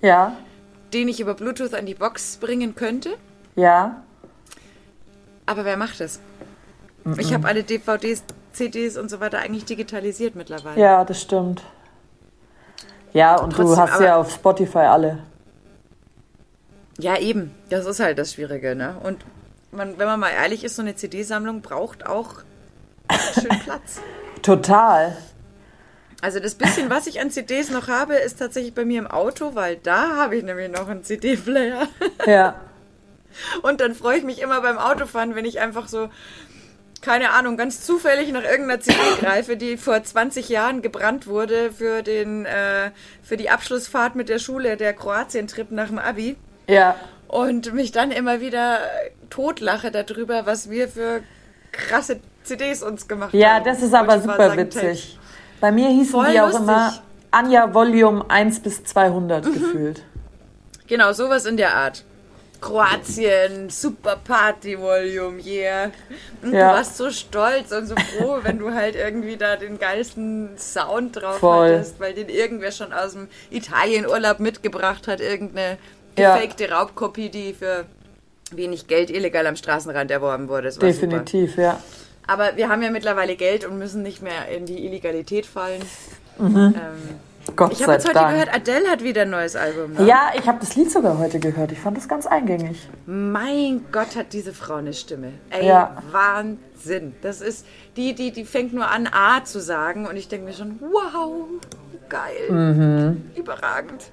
Ja. 0.01 0.36
Den 0.93 1.08
ich 1.08 1.19
über 1.19 1.34
Bluetooth 1.34 1.74
an 1.74 1.86
die 1.86 1.93
Box 1.93 2.38
bringen 2.38 2.75
könnte. 2.75 3.12
Ja. 3.55 4.01
Aber 5.46 5.65
wer 5.65 5.77
macht 5.77 6.00
das? 6.00 6.19
Mm 7.03 7.13
-mm. 7.13 7.19
Ich 7.19 7.34
habe 7.34 7.48
alle 7.48 7.63
DVDs, 7.63 8.24
CDs 8.53 8.98
und 8.98 9.10
so 9.10 9.20
weiter 9.20 9.39
eigentlich 9.39 9.65
digitalisiert 9.65 10.36
mittlerweile. 10.36 10.79
Ja, 10.79 11.06
das 11.06 11.22
stimmt. 11.22 11.63
Ja, 13.13 13.38
und 13.38 13.51
Trotzdem, 13.51 13.75
du 13.75 13.77
hast 13.77 14.01
ja 14.01 14.18
auf 14.18 14.32
Spotify 14.32 14.79
alle. 14.79 15.20
Ja, 17.00 17.18
eben. 17.18 17.56
Das 17.70 17.86
ist 17.86 18.00
halt 18.00 18.18
das 18.20 18.34
Schwierige, 18.34 18.75
ne? 18.75 18.96
Und 19.03 19.24
man, 19.72 19.98
wenn 19.98 20.08
man 20.08 20.20
mal 20.20 20.32
ehrlich 20.32 20.63
ist, 20.63 20.75
so 20.75 20.82
eine 20.82 20.96
CD-Sammlung 20.96 21.62
braucht 21.62 22.06
auch 22.06 22.36
schön 23.34 23.60
Platz. 23.63 24.01
Total. 24.41 25.18
Also 26.22 26.39
das 26.39 26.56
bisschen, 26.56 26.89
was 26.89 27.08
ich 27.08 27.22
an 27.22 27.32
CDs 27.32 27.70
noch 27.70 27.88
habe, 27.88 28.15
ist 28.15 28.39
tatsächlich 28.39 28.74
bei 28.74 28.84
mir 28.84 29.00
im 29.00 29.08
Auto, 29.08 29.56
weil 29.56 29.77
da 29.77 30.18
habe 30.18 30.36
ich 30.36 30.44
nämlich 30.44 30.70
noch 30.70 30.89
einen 30.89 31.03
CD-Player. 31.03 31.88
Ja. 32.25 32.56
Und 33.62 33.79
dann 33.79 33.96
freue 33.96 34.18
ich 34.18 34.24
mich 34.24 34.41
immer 34.41 34.62
beim 34.62 34.77
Autofahren, 34.77 35.36
wenn 35.36 35.46
ich 35.46 35.60
einfach 35.62 35.88
so, 35.88 36.10
keine 37.01 37.32
Ahnung, 37.32 37.58
ganz 37.58 37.86
zufällig 37.86 38.32
nach 38.32 38.44
irgendeiner 38.44 38.79
CD 38.82 38.98
greife, 39.20 39.58
die 39.58 39.77
vor 39.77 40.03
20 40.03 40.50
Jahren 40.50 40.82
gebrannt 40.82 41.27
wurde 41.27 41.72
für, 41.72 42.01
den, 42.01 42.46
äh, 42.46 42.91
für 43.24 43.38
die 43.38 43.50
Abschlussfahrt 43.50 44.15
mit 44.15 44.29
der 44.29 44.39
Schule, 44.39 44.77
der 44.77 44.94
Kroatien-Trip 44.94 45.72
nach 45.72 45.88
dem 45.88 46.00
Abi. 46.00 46.36
Ja. 46.68 46.96
Und 47.27 47.74
mich 47.74 47.91
dann 47.91 48.12
immer 48.12 48.41
wieder 48.41 48.79
totlache 49.29 49.91
darüber, 49.91 50.46
was 50.46 50.70
wir 50.70 50.88
für 50.88 51.22
krasse 51.72 52.20
CDs 52.44 52.84
uns 52.84 53.08
gemacht 53.08 53.34
ja, 53.34 53.56
haben. 53.56 53.65
Ja, 53.65 53.72
das 53.72 53.82
ist 53.82 53.94
aber 53.94 54.20
super 54.20 54.58
witzig. 54.58 55.18
Bei 55.62 55.72
mir 55.72 55.89
hießen 55.89 56.12
Voll 56.12 56.32
die 56.32 56.39
auch 56.39 56.48
lustig. 56.48 56.62
immer 56.62 56.94
Anja 57.32 57.74
Volume 57.74 58.25
1 58.27 58.62
bis 58.62 58.84
200 58.84 59.46
mhm. 59.46 59.53
gefühlt. 59.53 60.03
Genau, 60.88 61.13
sowas 61.13 61.46
in 61.46 61.58
der 61.58 61.75
Art. 61.75 62.03
Kroatien, 62.62 63.70
Super 63.70 64.18
Party 64.18 64.78
Volume, 64.78 65.42
yeah. 65.42 65.92
Und 66.42 66.54
ja. 66.54 66.72
du 66.72 66.78
warst 66.78 66.98
so 66.98 67.10
stolz 67.10 67.72
und 67.72 67.88
so 67.88 67.96
froh, 67.96 68.39
wenn 68.44 68.60
du 68.60 68.74
halt 68.74 68.96
irgendwie 68.96 69.38
da 69.38 69.56
den 69.56 69.80
geilsten 69.80 70.58
Sound 70.58 71.16
drauf 71.16 71.39
Voll. 71.39 71.75
hattest, 71.75 72.00
weil 72.00 72.13
den 72.13 72.30
irgendwer 72.30 72.72
schon 72.72 72.92
aus 72.92 73.13
dem 73.13 73.28
Italienurlaub 73.50 74.39
mitgebracht 74.39 75.08
hat, 75.08 75.22
irgendeine 75.22 75.78
gefakte 76.16 76.66
ja. 76.66 76.78
Raubkopie, 76.78 77.30
die 77.30 77.54
für 77.54 77.86
wenig 78.51 78.88
Geld 78.88 79.10
illegal 79.10 79.48
am 79.48 79.56
Straßenrand 79.56 80.12
erworben 80.12 80.50
wurde. 80.50 80.72
Definitiv, 80.72 81.51
super. 81.51 81.62
ja. 81.62 81.84
Aber 82.28 82.58
wir 82.58 82.70
haben 82.70 82.84
ja 82.84 82.92
mittlerweile 82.92 83.36
Geld 83.36 83.66
und 83.66 83.80
müssen 83.80 84.04
nicht 84.04 84.22
mehr 84.22 84.50
in 84.50 84.66
die 84.66 84.86
Illegalität 84.86 85.46
fallen. 85.46 85.82
Mhm. 86.38 86.75
Ähm, 86.75 87.20
Gott 87.56 87.74
ich 87.74 87.84
habe 87.84 87.94
jetzt 87.94 88.06
heute 88.06 88.15
Dank. 88.15 88.32
gehört, 88.34 88.53
Adele 88.53 88.89
hat 88.89 89.03
wieder 89.03 89.24
ein 89.24 89.29
neues 89.29 89.56
Album. 89.56 89.94
Ne? 89.94 90.06
Ja, 90.06 90.32
ich 90.36 90.48
habe 90.48 90.60
das 90.60 90.75
Lied 90.75 90.91
sogar 90.91 91.18
heute 91.18 91.39
gehört. 91.39 91.72
Ich 91.72 91.79
fand 91.79 91.98
das 91.98 92.08
ganz 92.08 92.25
eingängig. 92.25 92.88
Mein 93.06 93.86
Gott, 93.91 94.15
hat 94.15 94.34
diese 94.34 94.53
Frau 94.53 94.75
eine 94.75 94.94
Stimme. 94.94 95.34
Ey, 95.50 95.68
ja. 95.68 96.01
Wahnsinn. 96.12 97.15
Das 97.22 97.41
ist, 97.41 97.65
die, 97.96 98.15
die, 98.15 98.32
die 98.32 98.46
fängt 98.46 98.74
nur 98.74 98.89
an, 98.89 99.08
A 99.12 99.44
zu 99.44 99.60
sagen 99.60 100.06
und 100.08 100.15
ich 100.15 100.27
denke 100.27 100.48
mir 100.48 100.53
schon, 100.53 100.79
wow, 100.82 101.48
geil, 102.10 102.50
mhm. 102.50 103.32
überragend. 103.36 104.12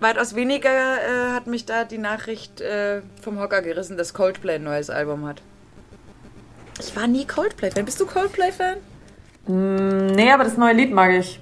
Weitaus 0.00 0.34
weniger 0.34 0.70
äh, 0.70 1.32
hat 1.32 1.46
mich 1.46 1.64
da 1.64 1.84
die 1.84 1.98
Nachricht 1.98 2.60
äh, 2.60 3.00
vom 3.22 3.40
Hocker 3.40 3.62
gerissen, 3.62 3.96
dass 3.96 4.12
Coldplay 4.12 4.56
ein 4.56 4.64
neues 4.64 4.90
Album 4.90 5.26
hat. 5.26 5.42
Ich 6.78 6.94
war 6.94 7.06
nie 7.06 7.26
Coldplay-Fan. 7.26 7.84
Bist 7.84 8.00
du 8.00 8.06
Coldplay-Fan? 8.06 8.76
Mm, 9.46 10.14
nee, 10.14 10.30
aber 10.30 10.44
das 10.44 10.56
neue 10.56 10.74
Lied 10.74 10.92
mag 10.92 11.12
ich. 11.12 11.40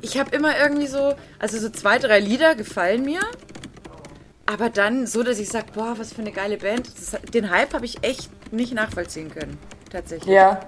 Ich 0.00 0.18
habe 0.18 0.34
immer 0.34 0.58
irgendwie 0.58 0.86
so, 0.86 1.14
also 1.38 1.58
so 1.58 1.68
zwei, 1.70 1.98
drei 1.98 2.20
Lieder 2.20 2.54
gefallen 2.54 3.04
mir. 3.04 3.20
Aber 4.46 4.70
dann 4.70 5.06
so, 5.06 5.22
dass 5.22 5.38
ich 5.38 5.48
sage, 5.48 5.66
boah, 5.74 5.94
was 5.98 6.12
für 6.12 6.20
eine 6.20 6.32
geile 6.32 6.56
Band. 6.56 6.86
Das, 6.86 7.20
den 7.32 7.50
Hype 7.50 7.74
habe 7.74 7.84
ich 7.84 8.04
echt 8.04 8.30
nicht 8.52 8.74
nachvollziehen 8.74 9.30
können. 9.30 9.58
Tatsächlich. 9.90 10.32
Ja. 10.34 10.60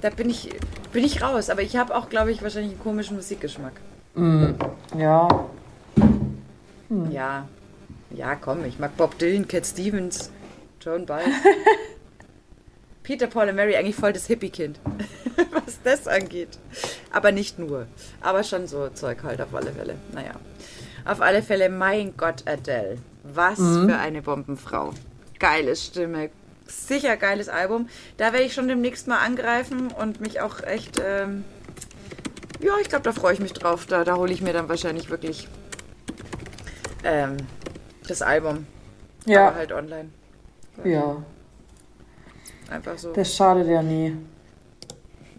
Da 0.00 0.10
bin 0.10 0.28
ich, 0.30 0.50
bin 0.92 1.04
ich 1.04 1.22
raus. 1.22 1.50
Aber 1.50 1.62
ich 1.62 1.76
habe 1.76 1.94
auch, 1.94 2.08
glaube 2.08 2.32
ich, 2.32 2.42
wahrscheinlich 2.42 2.72
einen 2.72 2.82
komischen 2.82 3.16
Musikgeschmack. 3.16 3.74
Mm, 4.14 4.50
ja. 4.98 5.28
Hm. 6.88 7.10
Ja. 7.12 7.46
Ja, 8.10 8.34
komm, 8.34 8.64
ich 8.64 8.78
mag 8.80 8.96
Bob 8.96 9.16
Dylan, 9.18 9.46
Cat 9.46 9.64
Stevens, 9.64 10.32
Joan 10.80 11.06
Baez. 11.06 11.28
Peter, 13.04 13.28
Paul 13.28 13.48
und 13.48 13.56
Mary 13.56 13.76
eigentlich 13.76 13.96
voll 13.96 14.12
das 14.12 14.26
Hippie-Kind, 14.26 14.80
was 15.52 15.80
das 15.82 16.06
angeht. 16.08 16.58
Aber 17.12 17.32
nicht 17.32 17.58
nur. 17.58 17.86
Aber 18.20 18.44
schon 18.44 18.66
so 18.66 18.88
Zeug 18.88 19.22
halt 19.24 19.40
auf 19.40 19.54
alle 19.54 19.72
Fälle. 19.72 19.94
Naja. 20.12 20.32
Auf 21.04 21.20
alle 21.20 21.42
Fälle, 21.42 21.68
mein 21.68 22.16
Gott, 22.16 22.44
Adele. 22.46 22.98
Was 23.22 23.58
mhm. 23.58 23.88
für 23.88 23.96
eine 23.96 24.22
Bombenfrau. 24.22 24.92
Geile 25.38 25.74
Stimme. 25.76 26.30
Sicher 26.66 27.16
geiles 27.16 27.48
Album. 27.48 27.88
Da 28.16 28.32
werde 28.32 28.44
ich 28.44 28.54
schon 28.54 28.68
demnächst 28.68 29.08
mal 29.08 29.18
angreifen 29.18 29.88
und 29.88 30.20
mich 30.20 30.40
auch 30.40 30.62
echt. 30.62 31.00
Ähm, 31.04 31.44
ja, 32.60 32.72
ich 32.80 32.88
glaube, 32.88 33.02
da 33.02 33.12
freue 33.12 33.34
ich 33.34 33.40
mich 33.40 33.52
drauf. 33.52 33.86
Da, 33.86 34.04
da 34.04 34.16
hole 34.16 34.32
ich 34.32 34.42
mir 34.42 34.52
dann 34.52 34.68
wahrscheinlich 34.68 35.10
wirklich 35.10 35.48
ähm, 37.02 37.38
das 38.06 38.22
Album. 38.22 38.66
Ja. 39.26 39.48
Aber 39.48 39.56
halt 39.56 39.72
online. 39.72 40.10
Ja. 40.84 41.16
Einfach 42.70 42.98
so. 42.98 43.12
Das 43.12 43.34
schadet 43.34 43.66
ja 43.66 43.82
nie. 43.82 44.16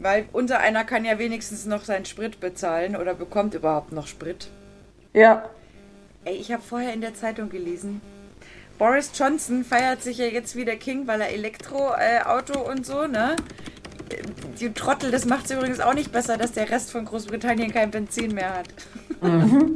Weil 0.01 0.25
unser 0.31 0.59
einer 0.59 0.83
kann 0.83 1.05
ja 1.05 1.19
wenigstens 1.19 1.65
noch 1.65 1.83
seinen 1.83 2.05
Sprit 2.05 2.39
bezahlen 2.39 2.95
oder 2.95 3.13
bekommt 3.13 3.53
überhaupt 3.53 3.91
noch 3.91 4.07
Sprit. 4.07 4.47
Ja. 5.13 5.49
Ey, 6.25 6.35
ich 6.35 6.51
habe 6.51 6.63
vorher 6.63 6.93
in 6.93 7.01
der 7.01 7.13
Zeitung 7.13 7.49
gelesen, 7.49 8.01
Boris 8.81 9.11
Johnson 9.13 9.63
feiert 9.63 10.01
sich 10.01 10.17
ja 10.17 10.25
jetzt 10.25 10.55
wieder 10.55 10.75
King, 10.75 11.05
weil 11.05 11.21
er 11.21 11.29
Elektroauto 11.29 12.53
äh, 12.53 12.71
und 12.71 12.83
so, 12.83 13.05
ne? 13.05 13.35
Die 14.59 14.73
Trottel, 14.73 15.11
das 15.11 15.25
macht 15.25 15.45
es 15.45 15.51
übrigens 15.51 15.79
auch 15.79 15.93
nicht 15.93 16.11
besser, 16.11 16.35
dass 16.35 16.53
der 16.53 16.71
Rest 16.71 16.91
von 16.91 17.05
Großbritannien 17.05 17.71
kein 17.71 17.91
Benzin 17.91 18.33
mehr 18.33 18.55
hat. 18.55 18.67
Mhm. 19.21 19.75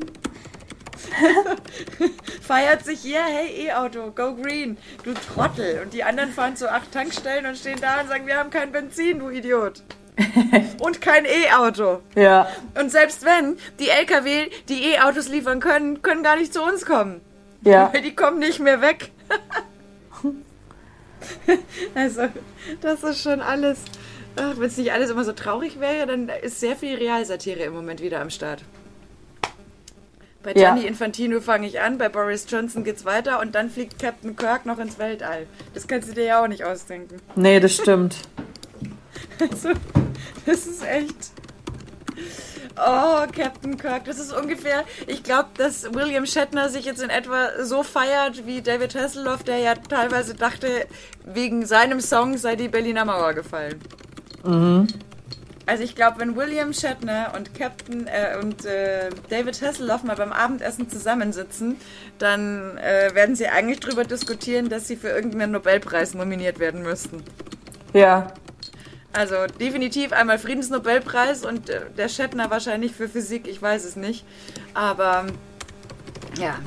Feiert 2.41 2.84
sich 2.84 3.00
hier, 3.00 3.24
hey 3.24 3.67
E-Auto, 3.67 4.10
go 4.10 4.34
green, 4.34 4.75
du 5.03 5.13
Trottel. 5.13 5.82
Und 5.84 5.94
die 5.94 6.03
anderen 6.03 6.32
fahren 6.32 6.55
zu 6.55 6.72
acht 6.72 6.91
Tankstellen 6.91 7.46
und 7.46 7.58
stehen 7.58 7.79
da 7.79 8.01
und 8.01 8.08
sagen, 8.08 8.25
wir 8.25 8.38
haben 8.38 8.50
kein 8.50 8.72
Benzin, 8.72 9.20
du 9.20 9.29
Idiot. 9.29 9.84
und 10.80 11.02
kein 11.02 11.26
E-Auto. 11.26 12.02
Ja. 12.16 12.48
Und 12.80 12.92
selbst 12.92 13.26
wenn 13.26 13.58
die 13.80 13.90
LKW, 13.90 14.50
die 14.70 14.92
E-Autos 14.92 15.30
liefern 15.30 15.60
können, 15.60 16.02
können 16.02 16.24
gar 16.24 16.38
nicht 16.38 16.54
zu 16.54 16.64
uns 16.64 16.86
kommen. 16.86 17.22
Ja. 17.64 17.92
Weil 17.94 18.02
die 18.02 18.16
kommen 18.16 18.40
nicht 18.40 18.60
mehr 18.60 18.82
weg. 18.82 19.12
also, 21.96 22.28
das 22.82 23.04
ist 23.04 23.22
schon 23.22 23.42
alles. 23.42 23.80
Wenn 24.36 24.68
es 24.68 24.78
nicht 24.78 24.92
alles 24.92 25.10
immer 25.10 25.24
so 25.24 25.32
traurig 25.32 25.80
wäre, 25.80 26.06
dann 26.08 26.30
ist 26.30 26.60
sehr 26.60 26.76
viel 26.76 26.98
Realsatire 26.98 27.62
im 27.62 27.74
Moment 27.74 28.02
wieder 28.02 28.20
am 28.20 28.30
Start. 28.30 28.64
Bei 30.44 30.54
Gianni 30.54 30.82
ja. 30.82 30.88
Infantino 30.88 31.40
fange 31.42 31.66
ich 31.66 31.80
an, 31.80 31.98
bei 31.98 32.08
Boris 32.08 32.46
Johnson 32.48 32.84
geht's 32.84 33.04
weiter 33.04 33.40
und 33.40 33.56
dann 33.56 33.72
fliegt 33.72 33.98
Captain 33.98 34.36
Kirk 34.36 34.66
noch 34.68 34.78
ins 34.78 35.00
Weltall. 35.00 35.48
Das 35.74 35.88
kannst 35.88 36.10
du 36.10 36.14
dir 36.14 36.26
ja 36.26 36.44
auch 36.44 36.48
nicht 36.48 36.64
ausdenken. 36.64 37.20
Nee, 37.36 37.60
das 37.60 37.76
stimmt. 37.76 38.18
Also, 39.40 39.72
das 40.46 40.66
ist 40.66 40.84
echt. 40.84 41.32
Oh, 42.78 43.25
Captain 43.34 43.78
Kirk, 43.78 44.06
das 44.06 44.20
ist 44.20 44.34
ungefähr, 44.34 44.84
ich 45.08 45.24
glaube, 45.24 45.50
dass 45.58 45.94
William 45.94 46.25
Shatner 46.25 46.70
sich 46.70 46.84
jetzt 46.84 47.02
in 47.02 47.10
etwa 47.10 47.64
so 47.64 47.84
feiert 47.84 48.46
wie 48.46 48.62
David 48.62 48.96
Hasselhoff, 48.96 49.44
der 49.44 49.60
ja 49.60 49.75
teilweise 49.75 50.34
dachte, 50.36 50.86
wegen 51.24 51.66
seinem 51.66 52.02
Song 52.02 52.38
sei 52.38 52.58
die 52.58 52.68
Berliner 52.68 53.06
Mauer 53.06 53.34
gefallen. 53.34 53.80
Mhm. 54.44 54.88
Also 55.68 55.84
ich 55.84 55.96
glaube, 55.96 56.20
wenn 56.20 56.36
William 56.36 56.74
Shatner 56.74 57.34
und 57.36 57.56
Captain 57.56 58.08
äh, 58.08 58.38
und 58.40 58.66
äh, 58.66 59.10
David 59.30 59.62
Hasselhoff 59.62 60.04
mal 60.04 60.16
beim 60.16 60.32
Abendessen 60.32 60.90
zusammensitzen, 60.90 61.78
dann 62.20 62.78
äh, 62.78 63.16
werden 63.16 63.36
sie 63.36 63.48
eigentlich 63.48 63.80
darüber 63.80 64.04
diskutieren, 64.04 64.70
dass 64.70 64.88
sie 64.88 64.96
für 64.96 65.10
irgendeinen 65.10 65.54
Nobelpreis 65.54 66.14
nominiert 66.14 66.60
werden 66.60 66.84
müssten. 66.84 67.24
Ja. 67.94 68.34
Also 69.16 69.48
definitiv 69.48 70.12
einmal 70.12 70.38
Friedensnobelpreis 70.38 71.46
und 71.46 71.70
äh, 71.70 71.82
der 71.98 72.10
Shatner 72.10 72.50
wahrscheinlich 72.52 72.92
für 72.92 73.08
Physik, 73.08 73.48
ich 73.48 73.62
weiß 73.62 73.86
es 73.86 73.96
nicht. 73.96 74.26
Aber 74.74 75.28
ja, 76.38 76.60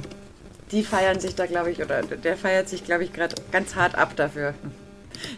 die 0.73 0.83
feiern 0.83 1.21
sich 1.21 1.35
da, 1.35 1.45
glaube 1.45 1.71
ich, 1.71 1.83
oder 1.83 2.00
der 2.02 2.38
feiert 2.38 2.71
sich, 2.71 2.85
glaube 2.85 3.05
ich, 3.05 3.12
gerade 3.12 3.35
ganz 3.52 3.75
hart 3.75 3.97
ab 3.97 4.17
dafür. 4.17 4.55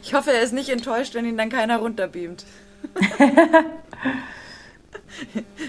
Ich 0.05 0.15
hoffe, 0.15 0.31
er 0.31 0.43
ist 0.43 0.53
nicht 0.53 0.69
enttäuscht, 0.69 1.15
wenn 1.15 1.25
ihn 1.25 1.37
dann 1.37 1.49
keiner 1.49 1.79
runterbeamt. 1.79 2.45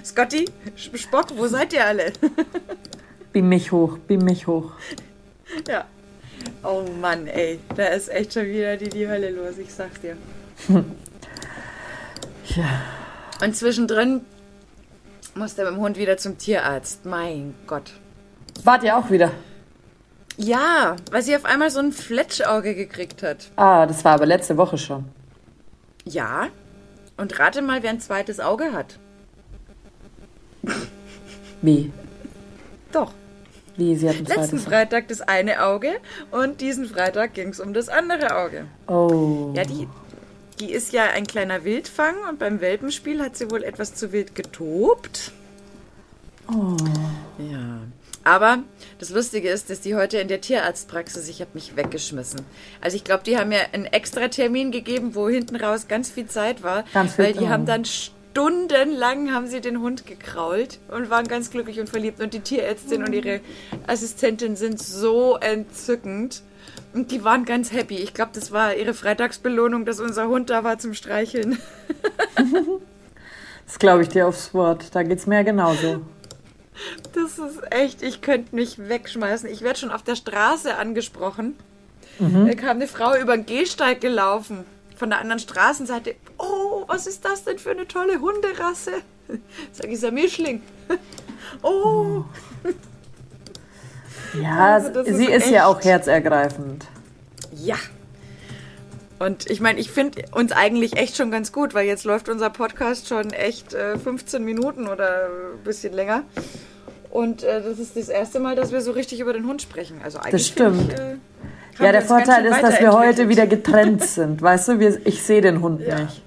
Scotty, 0.05 0.45
Spock, 0.75 1.35
wo 1.35 1.47
seid 1.47 1.73
ihr 1.73 1.85
alle? 1.85 2.13
beam 3.33 3.49
mich 3.49 3.71
hoch, 3.71 3.97
beam 3.97 4.21
mich 4.21 4.45
hoch. 4.45 4.73
Ja. 5.67 5.85
Oh 6.63 6.85
Mann, 6.99 7.25
ey, 7.25 7.59
da 7.75 7.85
ist 7.85 8.09
echt 8.09 8.33
schon 8.33 8.45
wieder 8.45 8.77
die, 8.77 8.89
die 8.89 9.07
Hölle 9.07 9.31
los, 9.31 9.57
ich 9.57 9.73
sag's 9.73 10.01
dir. 10.01 10.15
ja. 12.47 12.81
Und 13.43 13.55
zwischendrin 13.55 14.21
muss 15.35 15.55
der 15.55 15.65
mit 15.65 15.75
dem 15.75 15.81
Hund 15.81 15.97
wieder 15.97 16.17
zum 16.17 16.37
Tierarzt. 16.37 17.05
Mein 17.05 17.55
Gott. 17.67 17.91
Wart 18.63 18.83
ihr 18.83 18.97
auch 18.97 19.09
wieder? 19.09 19.31
Ja, 20.37 20.95
weil 21.11 21.21
sie 21.21 21.35
auf 21.35 21.45
einmal 21.45 21.69
so 21.69 21.79
ein 21.79 21.91
Fletschauge 21.91 22.75
gekriegt 22.75 23.23
hat. 23.23 23.51
Ah, 23.55 23.85
das 23.85 24.03
war 24.05 24.13
aber 24.13 24.25
letzte 24.25 24.57
Woche 24.57 24.77
schon. 24.77 25.05
Ja, 26.05 26.47
und 27.17 27.37
rate 27.39 27.61
mal, 27.61 27.83
wer 27.83 27.91
ein 27.91 27.99
zweites 27.99 28.39
Auge 28.39 28.73
hat. 28.73 28.97
Wie? 31.61 31.91
Doch. 32.91 33.13
Wie, 33.77 33.95
sie 33.95 34.09
hat 34.09 34.17
ein 34.17 34.25
Letzten 34.25 34.59
Freitag 34.59 35.07
das 35.07 35.21
eine 35.21 35.63
Auge 35.63 35.91
und 36.31 36.61
diesen 36.61 36.85
Freitag 36.85 37.33
ging 37.33 37.49
es 37.49 37.59
um 37.59 37.73
das 37.73 37.89
andere 37.89 38.35
Auge. 38.35 38.65
Oh. 38.87 39.51
Ja, 39.55 39.63
die, 39.63 39.87
die 40.61 40.71
ist 40.71 40.93
ja 40.93 41.05
ein 41.05 41.25
kleiner 41.25 41.63
Wildfang 41.63 42.13
und 42.29 42.37
beim 42.37 42.61
Welpenspiel 42.61 43.21
hat 43.21 43.35
sie 43.35 43.49
wohl 43.49 43.63
etwas 43.63 43.95
zu 43.95 44.11
wild 44.11 44.35
getobt. 44.35 45.31
Oh. 46.47 46.77
Ja. 47.39 47.79
Aber 48.23 48.59
das 48.99 49.09
Lustige 49.09 49.49
ist, 49.49 49.71
dass 49.71 49.81
die 49.81 49.95
heute 49.95 50.19
in 50.19 50.27
der 50.27 50.39
Tierarztpraxis, 50.39 51.27
ich 51.27 51.41
habe 51.41 51.49
mich 51.55 51.75
weggeschmissen. 51.75 52.41
Also 52.79 52.95
ich 52.95 53.03
glaube, 53.03 53.23
die 53.23 53.39
haben 53.39 53.49
mir 53.49 53.73
einen 53.73 53.85
extra 53.85 54.27
Termin 54.27 54.71
gegeben, 54.71 55.15
wo 55.15 55.27
hinten 55.27 55.55
raus 55.55 55.87
ganz 55.87 56.11
viel 56.11 56.27
Zeit 56.27 56.61
war, 56.61 56.83
ganz 56.93 57.15
viel 57.15 57.25
weil 57.25 57.33
die 57.33 57.49
haben 57.49 57.65
dann 57.65 57.83
stundenlang 57.83 59.33
haben 59.33 59.47
sie 59.47 59.61
den 59.61 59.81
Hund 59.81 60.05
gekrault 60.05 60.77
und 60.89 61.09
waren 61.09 61.27
ganz 61.27 61.49
glücklich 61.49 61.79
und 61.79 61.89
verliebt 61.89 62.21
und 62.21 62.35
die 62.35 62.41
Tierärztin 62.41 63.03
und 63.03 63.13
ihre 63.13 63.41
Assistentin 63.87 64.55
sind 64.55 64.79
so 64.79 65.37
entzückend. 65.37 66.43
Und 66.93 67.11
die 67.11 67.23
waren 67.23 67.45
ganz 67.45 67.71
happy. 67.71 67.95
Ich 67.95 68.13
glaube, 68.13 68.31
das 68.33 68.51
war 68.51 68.75
ihre 68.75 68.93
Freitagsbelohnung, 68.93 69.85
dass 69.85 69.99
unser 69.99 70.27
Hund 70.27 70.49
da 70.49 70.63
war 70.63 70.77
zum 70.77 70.93
Streicheln. 70.93 71.57
das 73.65 73.79
glaube 73.79 74.03
ich 74.03 74.09
dir 74.09 74.27
aufs 74.27 74.53
Wort. 74.53 74.93
Da 74.93 75.03
geht 75.03 75.19
es 75.19 75.27
mir 75.27 75.43
genauso. 75.43 76.01
Das 77.13 77.39
ist 77.39 77.59
echt, 77.71 78.01
ich 78.01 78.21
könnte 78.21 78.55
mich 78.55 78.77
wegschmeißen. 78.77 79.49
Ich 79.49 79.61
werde 79.61 79.79
schon 79.79 79.91
auf 79.91 80.03
der 80.03 80.15
Straße 80.15 80.75
angesprochen. 80.75 81.55
Mhm. 82.19 82.47
Da 82.47 82.55
kam 82.55 82.77
eine 82.77 82.87
Frau 82.87 83.15
über 83.15 83.37
den 83.37 83.45
Gehsteig 83.45 84.01
gelaufen. 84.01 84.65
Von 84.95 85.09
der 85.09 85.19
anderen 85.19 85.39
Straßenseite. 85.39 86.15
Oh, 86.37 86.83
was 86.87 87.07
ist 87.07 87.25
das 87.25 87.43
denn 87.43 87.57
für 87.57 87.71
eine 87.71 87.87
tolle 87.87 88.19
Hunderasse? 88.19 88.91
Sag 89.71 89.87
ich, 89.87 89.93
ist 89.93 90.05
ein 90.05 90.13
Mischling. 90.13 90.61
Oh. 91.63 92.23
Ja, 94.33 94.75
also 94.75 95.03
sie 95.03 95.25
ist, 95.25 95.45
ist 95.45 95.51
ja 95.51 95.65
auch 95.65 95.81
herzergreifend. 95.81 96.85
Ja. 97.53 97.77
Und 99.19 99.49
ich 99.49 99.61
meine, 99.61 99.79
ich 99.79 99.91
finde 99.91 100.23
uns 100.31 100.51
eigentlich 100.51 100.97
echt 100.97 101.15
schon 101.15 101.29
ganz 101.29 101.51
gut, 101.51 101.73
weil 101.73 101.85
jetzt 101.85 102.05
läuft 102.05 102.27
unser 102.27 102.49
Podcast 102.49 103.07
schon 103.07 103.31
echt 103.31 103.73
äh, 103.73 103.97
15 103.97 104.43
Minuten 104.43 104.87
oder 104.87 105.27
ein 105.27 105.63
bisschen 105.63 105.93
länger. 105.93 106.23
Und 107.11 107.43
äh, 107.43 107.61
das 107.61 107.77
ist 107.77 107.95
das 107.95 108.09
erste 108.09 108.39
Mal, 108.39 108.55
dass 108.55 108.71
wir 108.71 108.81
so 108.81 108.91
richtig 108.91 109.19
über 109.19 109.33
den 109.33 109.45
Hund 109.45 109.61
sprechen. 109.61 110.01
Also 110.03 110.17
eigentlich 110.17 110.31
das 110.31 110.47
stimmt. 110.47 110.93
Ich, 110.93 110.99
äh, 110.99 111.85
ja, 111.85 111.91
der 111.91 112.01
Vorteil 112.01 112.45
ist, 112.45 112.61
dass 112.63 112.79
wir 112.79 112.93
heute 112.93 113.29
wieder 113.29 113.47
getrennt 113.47 114.03
sind. 114.03 114.41
Weißt 114.41 114.69
du, 114.69 114.79
wir, 114.79 115.05
ich 115.05 115.21
sehe 115.21 115.41
den 115.41 115.61
Hund 115.61 115.81
ja. 115.81 115.99
nicht. 115.99 116.21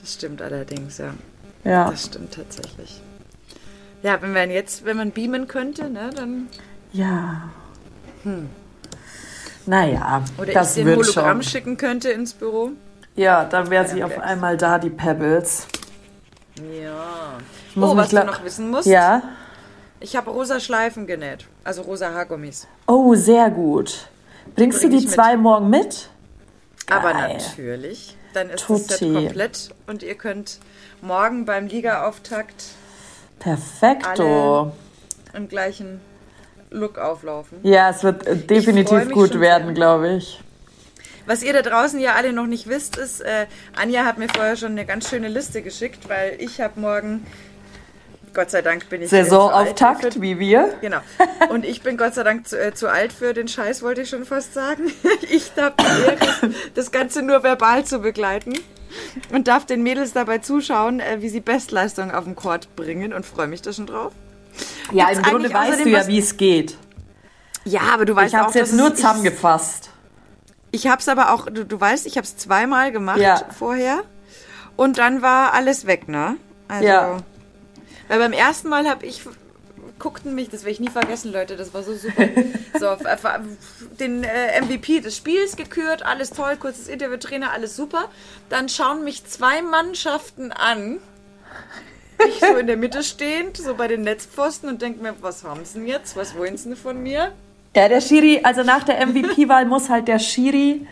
Das 0.00 0.14
stimmt 0.14 0.42
allerdings, 0.42 0.98
ja. 0.98 1.14
Ja. 1.64 1.90
Das 1.90 2.06
stimmt 2.06 2.34
tatsächlich. 2.34 3.00
Ja, 4.02 4.20
wenn 4.22 4.32
man 4.32 4.50
jetzt, 4.50 4.84
wenn 4.84 4.96
man 4.96 5.10
beamen 5.10 5.46
könnte, 5.46 5.90
ne, 5.90 6.10
dann. 6.14 6.48
Ja. 6.92 7.42
Hm. 8.22 8.48
Naja, 9.66 10.22
Oder 10.38 10.52
das 10.52 10.70
ich 10.76 10.82
den 10.82 10.86
wird 10.86 10.98
Hologramm 10.98 11.42
schon. 11.42 11.50
schicken 11.50 11.76
könnte 11.76 12.10
ins 12.10 12.32
Büro. 12.32 12.70
Ja, 13.14 13.44
dann 13.44 13.70
wäre 13.70 13.86
sie 13.86 14.02
auf 14.02 14.18
einmal 14.18 14.56
da, 14.56 14.78
die 14.78 14.90
Pebbles. 14.90 15.66
Ja. 16.56 17.38
muss 17.74 17.90
Oh, 17.90 17.96
was 17.96 18.08
du 18.10 18.24
noch 18.24 18.44
wissen 18.44 18.70
musst? 18.70 18.86
Ja. 18.86 19.22
Ich 20.00 20.16
habe 20.16 20.30
rosa 20.30 20.60
Schleifen 20.60 21.06
genäht. 21.06 21.46
Also 21.62 21.82
rosa 21.82 22.12
Haargummis. 22.12 22.66
Oh, 22.86 23.14
sehr 23.14 23.50
gut. 23.50 24.08
Bringst 24.56 24.80
Bring 24.80 24.90
du 24.90 24.96
die 24.98 25.04
mit. 25.04 25.12
zwei 25.14 25.36
morgen 25.36 25.68
mit? 25.70 26.08
Aber 26.90 27.12
Geil. 27.12 27.38
natürlich. 27.38 28.16
Dann 28.32 28.48
ist 28.50 28.68
das 28.68 28.86
Set 28.86 28.98
Tutti. 28.98 29.12
komplett 29.14 29.70
und 29.86 30.02
ihr 30.02 30.14
könnt 30.14 30.58
morgen 31.02 31.44
beim 31.44 31.66
Ligaauftakt 31.66 32.64
Perfekto. 33.38 34.72
Im 35.32 35.48
gleichen 35.48 36.00
Look 36.70 36.98
auflaufen. 36.98 37.58
Ja, 37.62 37.90
es 37.90 38.02
wird 38.04 38.48
definitiv 38.48 39.10
gut 39.10 39.38
werden, 39.40 39.74
glaube 39.74 40.14
ich. 40.14 40.40
Was 41.26 41.42
ihr 41.42 41.52
da 41.52 41.62
draußen 41.62 42.00
ja 42.00 42.14
alle 42.14 42.32
noch 42.32 42.46
nicht 42.46 42.68
wisst, 42.68 42.96
ist, 42.96 43.20
äh, 43.20 43.46
Anja 43.76 44.04
hat 44.04 44.18
mir 44.18 44.28
vorher 44.28 44.56
schon 44.56 44.72
eine 44.72 44.86
ganz 44.86 45.08
schöne 45.08 45.28
Liste 45.28 45.62
geschickt, 45.62 46.08
weil 46.08 46.36
ich 46.38 46.60
habe 46.60 46.80
morgen 46.80 47.26
Gott 48.32 48.50
sei 48.50 48.62
Dank 48.62 48.88
bin 48.88 49.02
ich 49.02 49.10
Saisonauftakt 49.10 50.20
wie 50.20 50.38
wir. 50.38 50.74
Genau. 50.80 51.00
Und 51.50 51.64
ich 51.64 51.82
bin 51.82 51.96
Gott 51.96 52.14
sei 52.14 52.22
Dank 52.22 52.46
zu, 52.46 52.60
äh, 52.60 52.74
zu 52.74 52.88
alt 52.88 53.12
für 53.12 53.34
den 53.34 53.48
Scheiß, 53.48 53.82
wollte 53.82 54.02
ich 54.02 54.08
schon 54.08 54.24
fast 54.24 54.54
sagen. 54.54 54.90
Ich 55.32 55.52
die 55.52 55.60
Ehre, 55.60 56.16
das 56.74 56.90
Ganze 56.90 57.22
nur 57.22 57.42
verbal 57.42 57.84
zu 57.84 58.00
begleiten 58.00 58.54
und 59.32 59.46
darf 59.46 59.66
den 59.66 59.82
Mädels 59.82 60.12
dabei 60.12 60.38
zuschauen, 60.38 61.00
äh, 61.00 61.18
wie 61.20 61.28
sie 61.28 61.40
Bestleistung 61.40 62.10
auf 62.10 62.24
dem 62.24 62.34
Court 62.34 62.74
bringen 62.76 63.12
und 63.12 63.24
freue 63.26 63.46
mich 63.46 63.62
da 63.62 63.72
schon 63.72 63.86
drauf. 63.86 64.12
Ja, 64.92 65.06
Gibt's 65.06 65.18
im 65.18 65.24
Grunde 65.24 65.52
weißt 65.52 65.84
du 65.84 65.88
ja, 65.88 66.06
wie 66.06 66.18
es 66.18 66.36
geht. 66.36 66.76
Ja, 67.64 67.80
aber 67.92 68.04
du 68.04 68.16
weißt 68.16 68.34
ich 68.34 68.40
auch, 68.40 68.40
Ich 68.40 68.46
habe 68.46 68.58
es 68.58 68.70
jetzt 68.70 68.72
nur 68.74 68.94
zusammengefasst. 68.94 69.90
Ich 70.72 70.86
habe 70.86 71.00
es 71.00 71.08
aber 71.08 71.32
auch, 71.32 71.46
du, 71.46 71.64
du 71.64 71.80
weißt, 71.80 72.06
ich 72.06 72.16
habe 72.16 72.24
es 72.24 72.36
zweimal 72.36 72.92
gemacht 72.92 73.20
ja. 73.20 73.42
vorher 73.56 74.02
und 74.76 74.98
dann 74.98 75.20
war 75.20 75.52
alles 75.52 75.86
weg, 75.86 76.08
ne? 76.08 76.36
Also, 76.68 76.86
ja. 76.86 77.16
Weil 78.08 78.18
beim 78.18 78.32
ersten 78.32 78.68
Mal 78.68 78.88
habe 78.88 79.04
ich 79.04 79.22
guckten 80.00 80.34
mich, 80.34 80.48
das 80.48 80.62
werde 80.62 80.72
ich 80.72 80.80
nie 80.80 80.88
vergessen, 80.88 81.32
Leute, 81.32 81.56
das 81.56 81.72
war 81.72 81.84
so 81.84 81.94
super. 81.94 82.26
so, 82.80 82.96
den 84.00 84.24
äh, 84.24 84.60
MVP 84.60 85.00
des 85.00 85.16
Spiels 85.16 85.54
gekürt, 85.56 86.04
alles 86.04 86.30
toll, 86.30 86.56
kurzes 86.56 86.88
Interview, 86.88 87.18
Trainer, 87.18 87.52
alles 87.52 87.76
super. 87.76 88.06
Dann 88.48 88.68
schauen 88.68 89.04
mich 89.04 89.24
zwei 89.26 89.62
Mannschaften 89.62 90.50
an. 90.50 90.98
Ich 92.28 92.40
so 92.40 92.56
in 92.56 92.66
der 92.66 92.76
Mitte 92.76 93.02
stehend, 93.02 93.56
so 93.56 93.74
bei 93.74 93.88
den 93.88 94.02
Netzpfosten 94.02 94.68
und 94.68 94.82
denke 94.82 95.02
mir, 95.02 95.14
was 95.20 95.44
haben 95.44 95.64
sie 95.64 95.78
denn 95.78 95.88
jetzt? 95.88 96.16
Was 96.16 96.36
wollen 96.36 96.56
sie 96.56 96.70
denn 96.70 96.76
von 96.76 97.02
mir? 97.02 97.32
Ja, 97.76 97.88
der 97.88 98.00
Schiri, 98.00 98.40
also 98.42 98.62
nach 98.62 98.82
der 98.84 99.06
MVP-Wahl 99.06 99.64
muss 99.64 99.88
halt 99.88 100.08
der 100.08 100.18
Schiri, 100.18 100.86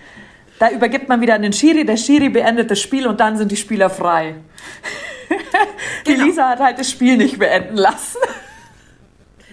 da 0.58 0.70
übergibt 0.70 1.08
man 1.08 1.20
wieder 1.20 1.34
an 1.34 1.42
den 1.42 1.52
Schiri, 1.52 1.84
der 1.84 1.96
Schiri 1.96 2.28
beendet 2.28 2.70
das 2.70 2.80
Spiel 2.80 3.06
und 3.06 3.20
dann 3.20 3.36
sind 3.36 3.50
die 3.50 3.56
Spieler 3.56 3.90
frei. 3.90 4.36
die 6.06 6.12
genau. 6.12 6.26
Lisa 6.26 6.48
hat 6.48 6.60
halt 6.60 6.78
das 6.78 6.90
Spiel 6.90 7.16
nicht 7.16 7.38
beenden 7.38 7.76
lassen. 7.76 8.18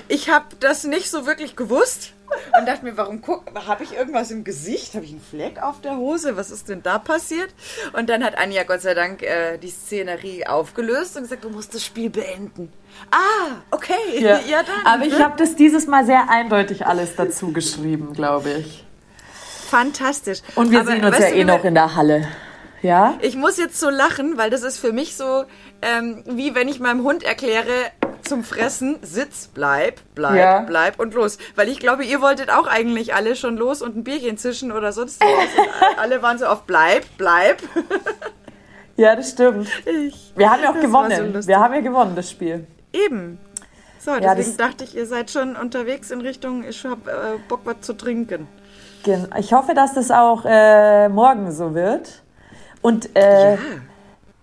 Ich 0.08 0.30
habe 0.30 0.46
das 0.60 0.84
nicht 0.84 1.10
so 1.10 1.26
wirklich 1.26 1.56
gewusst 1.56 2.14
und 2.60 2.68
dachte 2.68 2.86
mir, 2.86 2.98
warum 2.98 3.22
guck, 3.22 3.44
habe 3.68 3.84
ich 3.84 3.96
irgendwas 3.96 4.32
im 4.32 4.44
Gesicht? 4.44 4.94
Habe 4.94 5.06
ich 5.06 5.12
einen 5.12 5.22
Fleck 5.22 5.62
auf 5.62 5.82
der 5.82 5.98
Hose? 5.98 6.38
Was 6.38 6.52
ist 6.52 6.70
denn 6.70 6.84
da 6.84 7.00
passiert? 7.00 7.50
Und 7.94 8.10
dann 8.10 8.24
hat 8.24 8.38
Anja 8.38 8.64
Gott 8.64 8.82
sei 8.82 8.94
Dank 8.94 9.24
äh, 9.24 9.58
die 9.58 9.70
Szenerie 9.70 10.46
aufgelöst 10.46 11.16
und 11.18 11.24
gesagt, 11.24 11.44
du 11.44 11.50
musst 11.50 11.74
das 11.74 11.84
Spiel 11.84 12.10
beenden. 12.10 12.72
Ah, 13.12 13.62
okay. 13.72 13.94
Ja, 14.20 14.40
ja 14.48 14.64
dann. 14.64 14.86
Aber 14.86 15.06
ich 15.06 15.20
habe 15.20 15.36
das 15.38 15.56
dieses 15.56 15.88
Mal 15.88 16.06
sehr 16.06 16.30
eindeutig 16.30 16.86
alles 16.86 17.16
dazu 17.16 17.52
geschrieben, 17.52 18.14
glaube 18.14 18.52
ich. 18.52 18.86
Fantastisch. 19.70 20.40
Und 20.56 20.72
wir 20.72 20.82
Aber, 20.82 20.92
sehen 20.92 21.06
uns 21.06 21.18
ja 21.18 21.30
eh 21.30 21.44
noch 21.44 21.64
in 21.64 21.74
der 21.74 21.96
Halle. 21.96 22.28
Ja? 22.82 23.18
Ich 23.22 23.36
muss 23.36 23.58
jetzt 23.58 23.80
so 23.80 23.90
lachen, 23.90 24.38
weil 24.38 24.52
das 24.52 24.62
ist 24.62 24.78
für 24.78 24.94
mich 24.94 25.16
so, 25.16 25.46
ähm, 25.82 26.24
wie 26.28 26.54
wenn 26.54 26.68
ich 26.68 26.80
meinem 26.80 27.04
Hund 27.04 27.24
erkläre, 27.24 27.72
zum 28.26 28.44
Fressen, 28.44 28.98
sitz, 29.02 29.48
bleib, 29.54 30.02
bleib, 30.14 30.36
ja. 30.36 30.60
bleib 30.62 31.00
und 31.00 31.14
los. 31.14 31.38
Weil 31.56 31.70
ich 31.70 31.80
glaube, 31.80 32.04
ihr 32.04 32.22
wolltet 32.22 32.50
auch 32.50 32.68
eigentlich 32.68 33.14
alle 33.14 33.36
schon 33.36 33.58
los 33.58 33.82
und 33.82 33.96
ein 33.96 34.04
Bierchen 34.04 34.38
zischen 34.38 34.72
oder 34.72 34.92
sonst 34.92 35.22
was. 35.22 35.98
alle 35.98 36.22
waren 36.22 36.38
so 36.38 36.46
auf 36.46 36.64
bleib, 36.64 37.06
bleib. 37.18 37.62
ja, 38.98 39.16
das 39.16 39.32
stimmt. 39.32 39.70
Ich, 39.86 40.34
wir 40.36 40.52
haben 40.52 40.64
ja 40.64 40.72
auch 40.72 40.80
gewonnen. 40.80 41.42
So 41.42 41.48
wir 41.48 41.60
haben 41.60 41.74
ja 41.74 41.82
gewonnen, 41.82 42.16
das 42.16 42.30
Spiel. 42.30 42.68
Eben. 42.92 43.40
So, 44.00 44.12
ja, 44.12 44.36
deswegen 44.36 44.58
dachte 44.58 44.84
ich, 44.84 44.96
ihr 44.96 45.08
seid 45.08 45.32
schon 45.32 45.56
unterwegs 45.56 46.12
in 46.12 46.22
Richtung, 46.22 46.64
ich 46.64 46.86
habe 46.86 47.10
äh, 47.10 47.40
Bock, 47.48 47.62
was 47.64 47.82
zu 47.82 47.94
trinken. 47.94 48.48
Ich 49.38 49.54
hoffe, 49.54 49.74
dass 49.74 49.94
das 49.94 50.12
auch 50.12 50.46
äh, 50.46 51.10
morgen 51.10 51.52
so 51.52 51.74
wird. 51.74 52.22
Und 52.82 53.16
äh, 53.16 53.54
ja. 53.54 53.60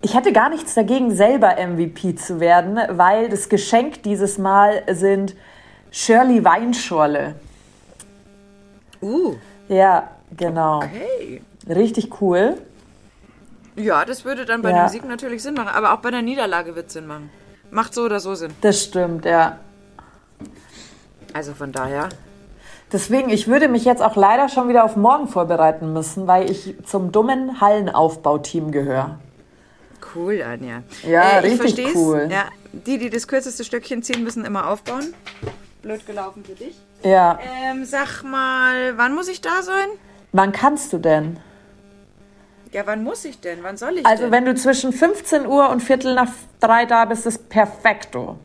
Ich 0.03 0.17
hatte 0.17 0.33
gar 0.33 0.49
nichts 0.49 0.75
dagegen, 0.75 1.15
selber 1.15 1.57
MVP 1.57 2.17
zu 2.17 2.41
werden, 2.41 2.79
weil 2.91 3.29
das 3.29 3.49
Geschenk 3.49 4.03
dieses 4.03 4.37
Mal 4.37 4.83
sind 4.91 5.37
Shirley 5.91 6.45
Weinschorle. 6.45 7.37
Uh. 9.01 9.37
Ja, 9.69 10.11
genau. 10.37 10.79
Okay. 10.79 11.43
Richtig 11.69 12.21
cool. 12.21 12.59
Ja, 13.77 14.05
das 14.05 14.25
würde 14.25 14.45
dann 14.45 14.61
bei 14.61 14.71
ja. 14.71 14.87
dem 14.87 14.91
Sieg 14.91 15.05
natürlich 15.07 15.43
Sinn 15.43 15.55
machen, 15.55 15.69
aber 15.69 15.95
auch 15.95 15.99
bei 15.99 16.11
der 16.11 16.23
Niederlage 16.23 16.75
wird 16.75 16.88
es 16.88 16.95
Sinn 16.95 17.07
machen. 17.07 17.31
Macht 17.71 17.95
so 17.95 18.03
oder 18.03 18.21
so 18.21 18.35
Sinn. 18.35 18.53
Das 18.61 18.83
stimmt, 18.83 19.25
ja. 19.25 19.59
Also 21.33 21.55
von 21.55 21.73
daher. 21.73 22.09
Deswegen, 22.93 23.31
ich 23.31 23.49
würde 23.49 23.69
mich 23.69 23.85
jetzt 23.85 24.03
auch 24.03 24.17
leider 24.17 24.51
schon 24.51 24.69
wieder 24.69 24.85
auf 24.85 24.97
morgen 24.97 25.29
vorbereiten 25.29 25.95
müssen, 25.95 26.27
weil 26.27 26.51
ich 26.51 26.77
zum 26.85 27.12
dummen 27.12 27.61
Hallenaufbauteam 27.61 28.71
gehöre. 28.71 29.19
Cool, 30.14 30.42
Anja. 30.42 30.83
Ja, 31.03 31.22
äh, 31.22 31.38
richtig 31.38 31.94
cool. 31.94 32.29
Ja, 32.31 32.51
die, 32.72 32.98
die 32.98 33.11
das 33.11 33.27
kürzeste 33.27 33.64
Stöckchen 33.64 34.03
ziehen, 34.03 34.22
müssen 34.22 34.44
immer 34.44 34.68
aufbauen. 34.68 35.14
Blöd 35.83 36.07
gelaufen 36.07 36.44
für 36.44 36.55
dich. 36.55 36.77
Ja. 37.03 37.38
Ähm, 37.64 37.85
sag 37.85 38.22
mal, 38.22 38.96
wann 38.96 39.14
muss 39.14 39.29
ich 39.29 39.40
da 39.40 39.62
sein? 39.62 39.88
Wann 40.33 40.53
kannst 40.53 40.92
du 40.92 40.98
denn? 40.98 41.38
Ja, 42.72 42.87
wann 42.87 43.03
muss 43.03 43.25
ich 43.25 43.40
denn? 43.40 43.62
Wann 43.62 43.77
soll 43.77 43.98
ich 43.98 44.07
also, 44.07 44.25
denn? 44.25 44.33
wenn 44.33 44.44
du 44.44 44.55
zwischen 44.55 44.92
15 44.92 45.46
Uhr 45.46 45.68
und 45.68 45.81
Viertel 45.81 46.14
nach 46.14 46.31
drei 46.61 46.87
da 46.87 47.05
bist, 47.05 47.27
ist 47.27 47.48
perfekto. 47.48 48.38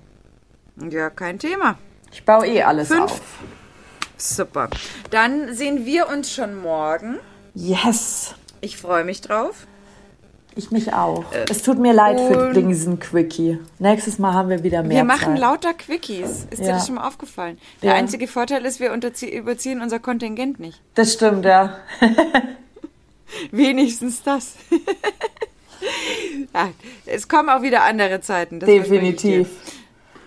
Ja, 0.90 1.10
kein 1.10 1.40
Thema. 1.40 1.78
Ich 2.12 2.26
baue 2.26 2.48
eh 2.48 2.64
alles 2.64 2.90
Fünf, 2.90 3.04
auf. 3.04 3.22
Super. 4.18 4.70
Dann 5.12 5.54
sehen 5.54 5.86
wir 5.86 6.10
uns 6.10 6.32
schon 6.32 6.56
morgen. 6.56 7.20
Yes. 7.54 8.36
Ich 8.60 8.78
freue 8.78 9.04
mich 9.04 9.22
drauf. 9.22 9.68
Ich 10.58 10.72
mich 10.72 10.92
auch. 10.92 11.32
Äh, 11.32 11.46
es 11.50 11.62
tut 11.62 11.78
mir 11.78 11.94
leid 11.94 12.20
für 12.20 12.52
diesen 12.52 13.00
Quickie. 13.00 13.60
Nächstes 13.78 14.18
Mal 14.18 14.34
haben 14.34 14.50
wir 14.50 14.64
wieder 14.64 14.82
mehr. 14.82 14.98
Wir 14.98 15.04
machen 15.04 15.34
Zeit. 15.34 15.40
lauter 15.40 15.74
Quickies. 15.76 16.48
Ist 16.50 16.60
ja. 16.60 16.66
dir 16.66 16.72
das 16.74 16.88
schon 16.88 16.96
mal 16.96 17.08
aufgefallen? 17.08 17.60
Der 17.84 17.92
ja. 17.92 17.96
einzige 17.96 18.28
Vorteil 18.28 18.66
ist, 18.66 18.80
wir 18.80 18.92
überziehen 18.92 19.82
unser 19.82 20.00
Kontingent 20.00 20.60
nicht. 20.60 20.82
Das 20.96 21.14
stimmt, 21.14 21.46
ja. 21.46 21.78
Wenigstens 23.52 24.24
das. 24.24 24.56
ja, 26.56 26.70
es 27.06 27.28
kommen 27.28 27.50
auch 27.50 27.62
wieder 27.62 27.84
andere 27.84 28.22
Zeiten. 28.22 28.60
Definitiv. 28.60 29.50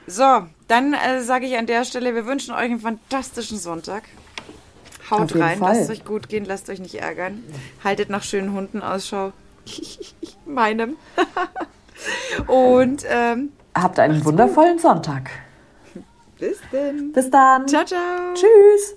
So, 0.07 0.47
dann 0.69 0.93
äh, 0.93 1.23
sage 1.23 1.47
ich 1.47 1.57
an 1.57 1.66
der 1.66 1.85
Stelle, 1.85 2.14
wir 2.14 2.27
wünschen 2.27 2.53
euch 2.53 2.71
einen 2.71 2.81
fantastischen 2.81 3.59
Sonntag. 3.59 4.05
Haut 5.11 5.35
rein, 5.35 5.59
Fall. 5.59 5.77
lasst 5.77 5.90
euch 5.90 6.05
gut 6.05 6.29
gehen, 6.29 6.45
lasst 6.45 6.71
euch 6.71 6.79
nicht 6.79 6.95
ärgern. 6.95 7.43
Haltet 7.83 8.11
nach 8.11 8.23
schönen 8.23 8.53
Hunden 8.53 8.81
Ausschau. 8.81 9.33
Meinem. 10.46 10.96
Und 12.46 13.05
ähm, 13.09 13.53
habt 13.75 13.99
einen 13.99 14.25
wundervollen 14.25 14.75
gut. 14.75 14.83
Sonntag. 14.83 15.31
Bis 16.38 16.59
denn. 16.73 17.12
Bis 17.12 17.31
dann. 17.31 17.68
Ciao, 17.68 17.85
ciao. 17.85 18.35
Tschüss. 18.35 18.96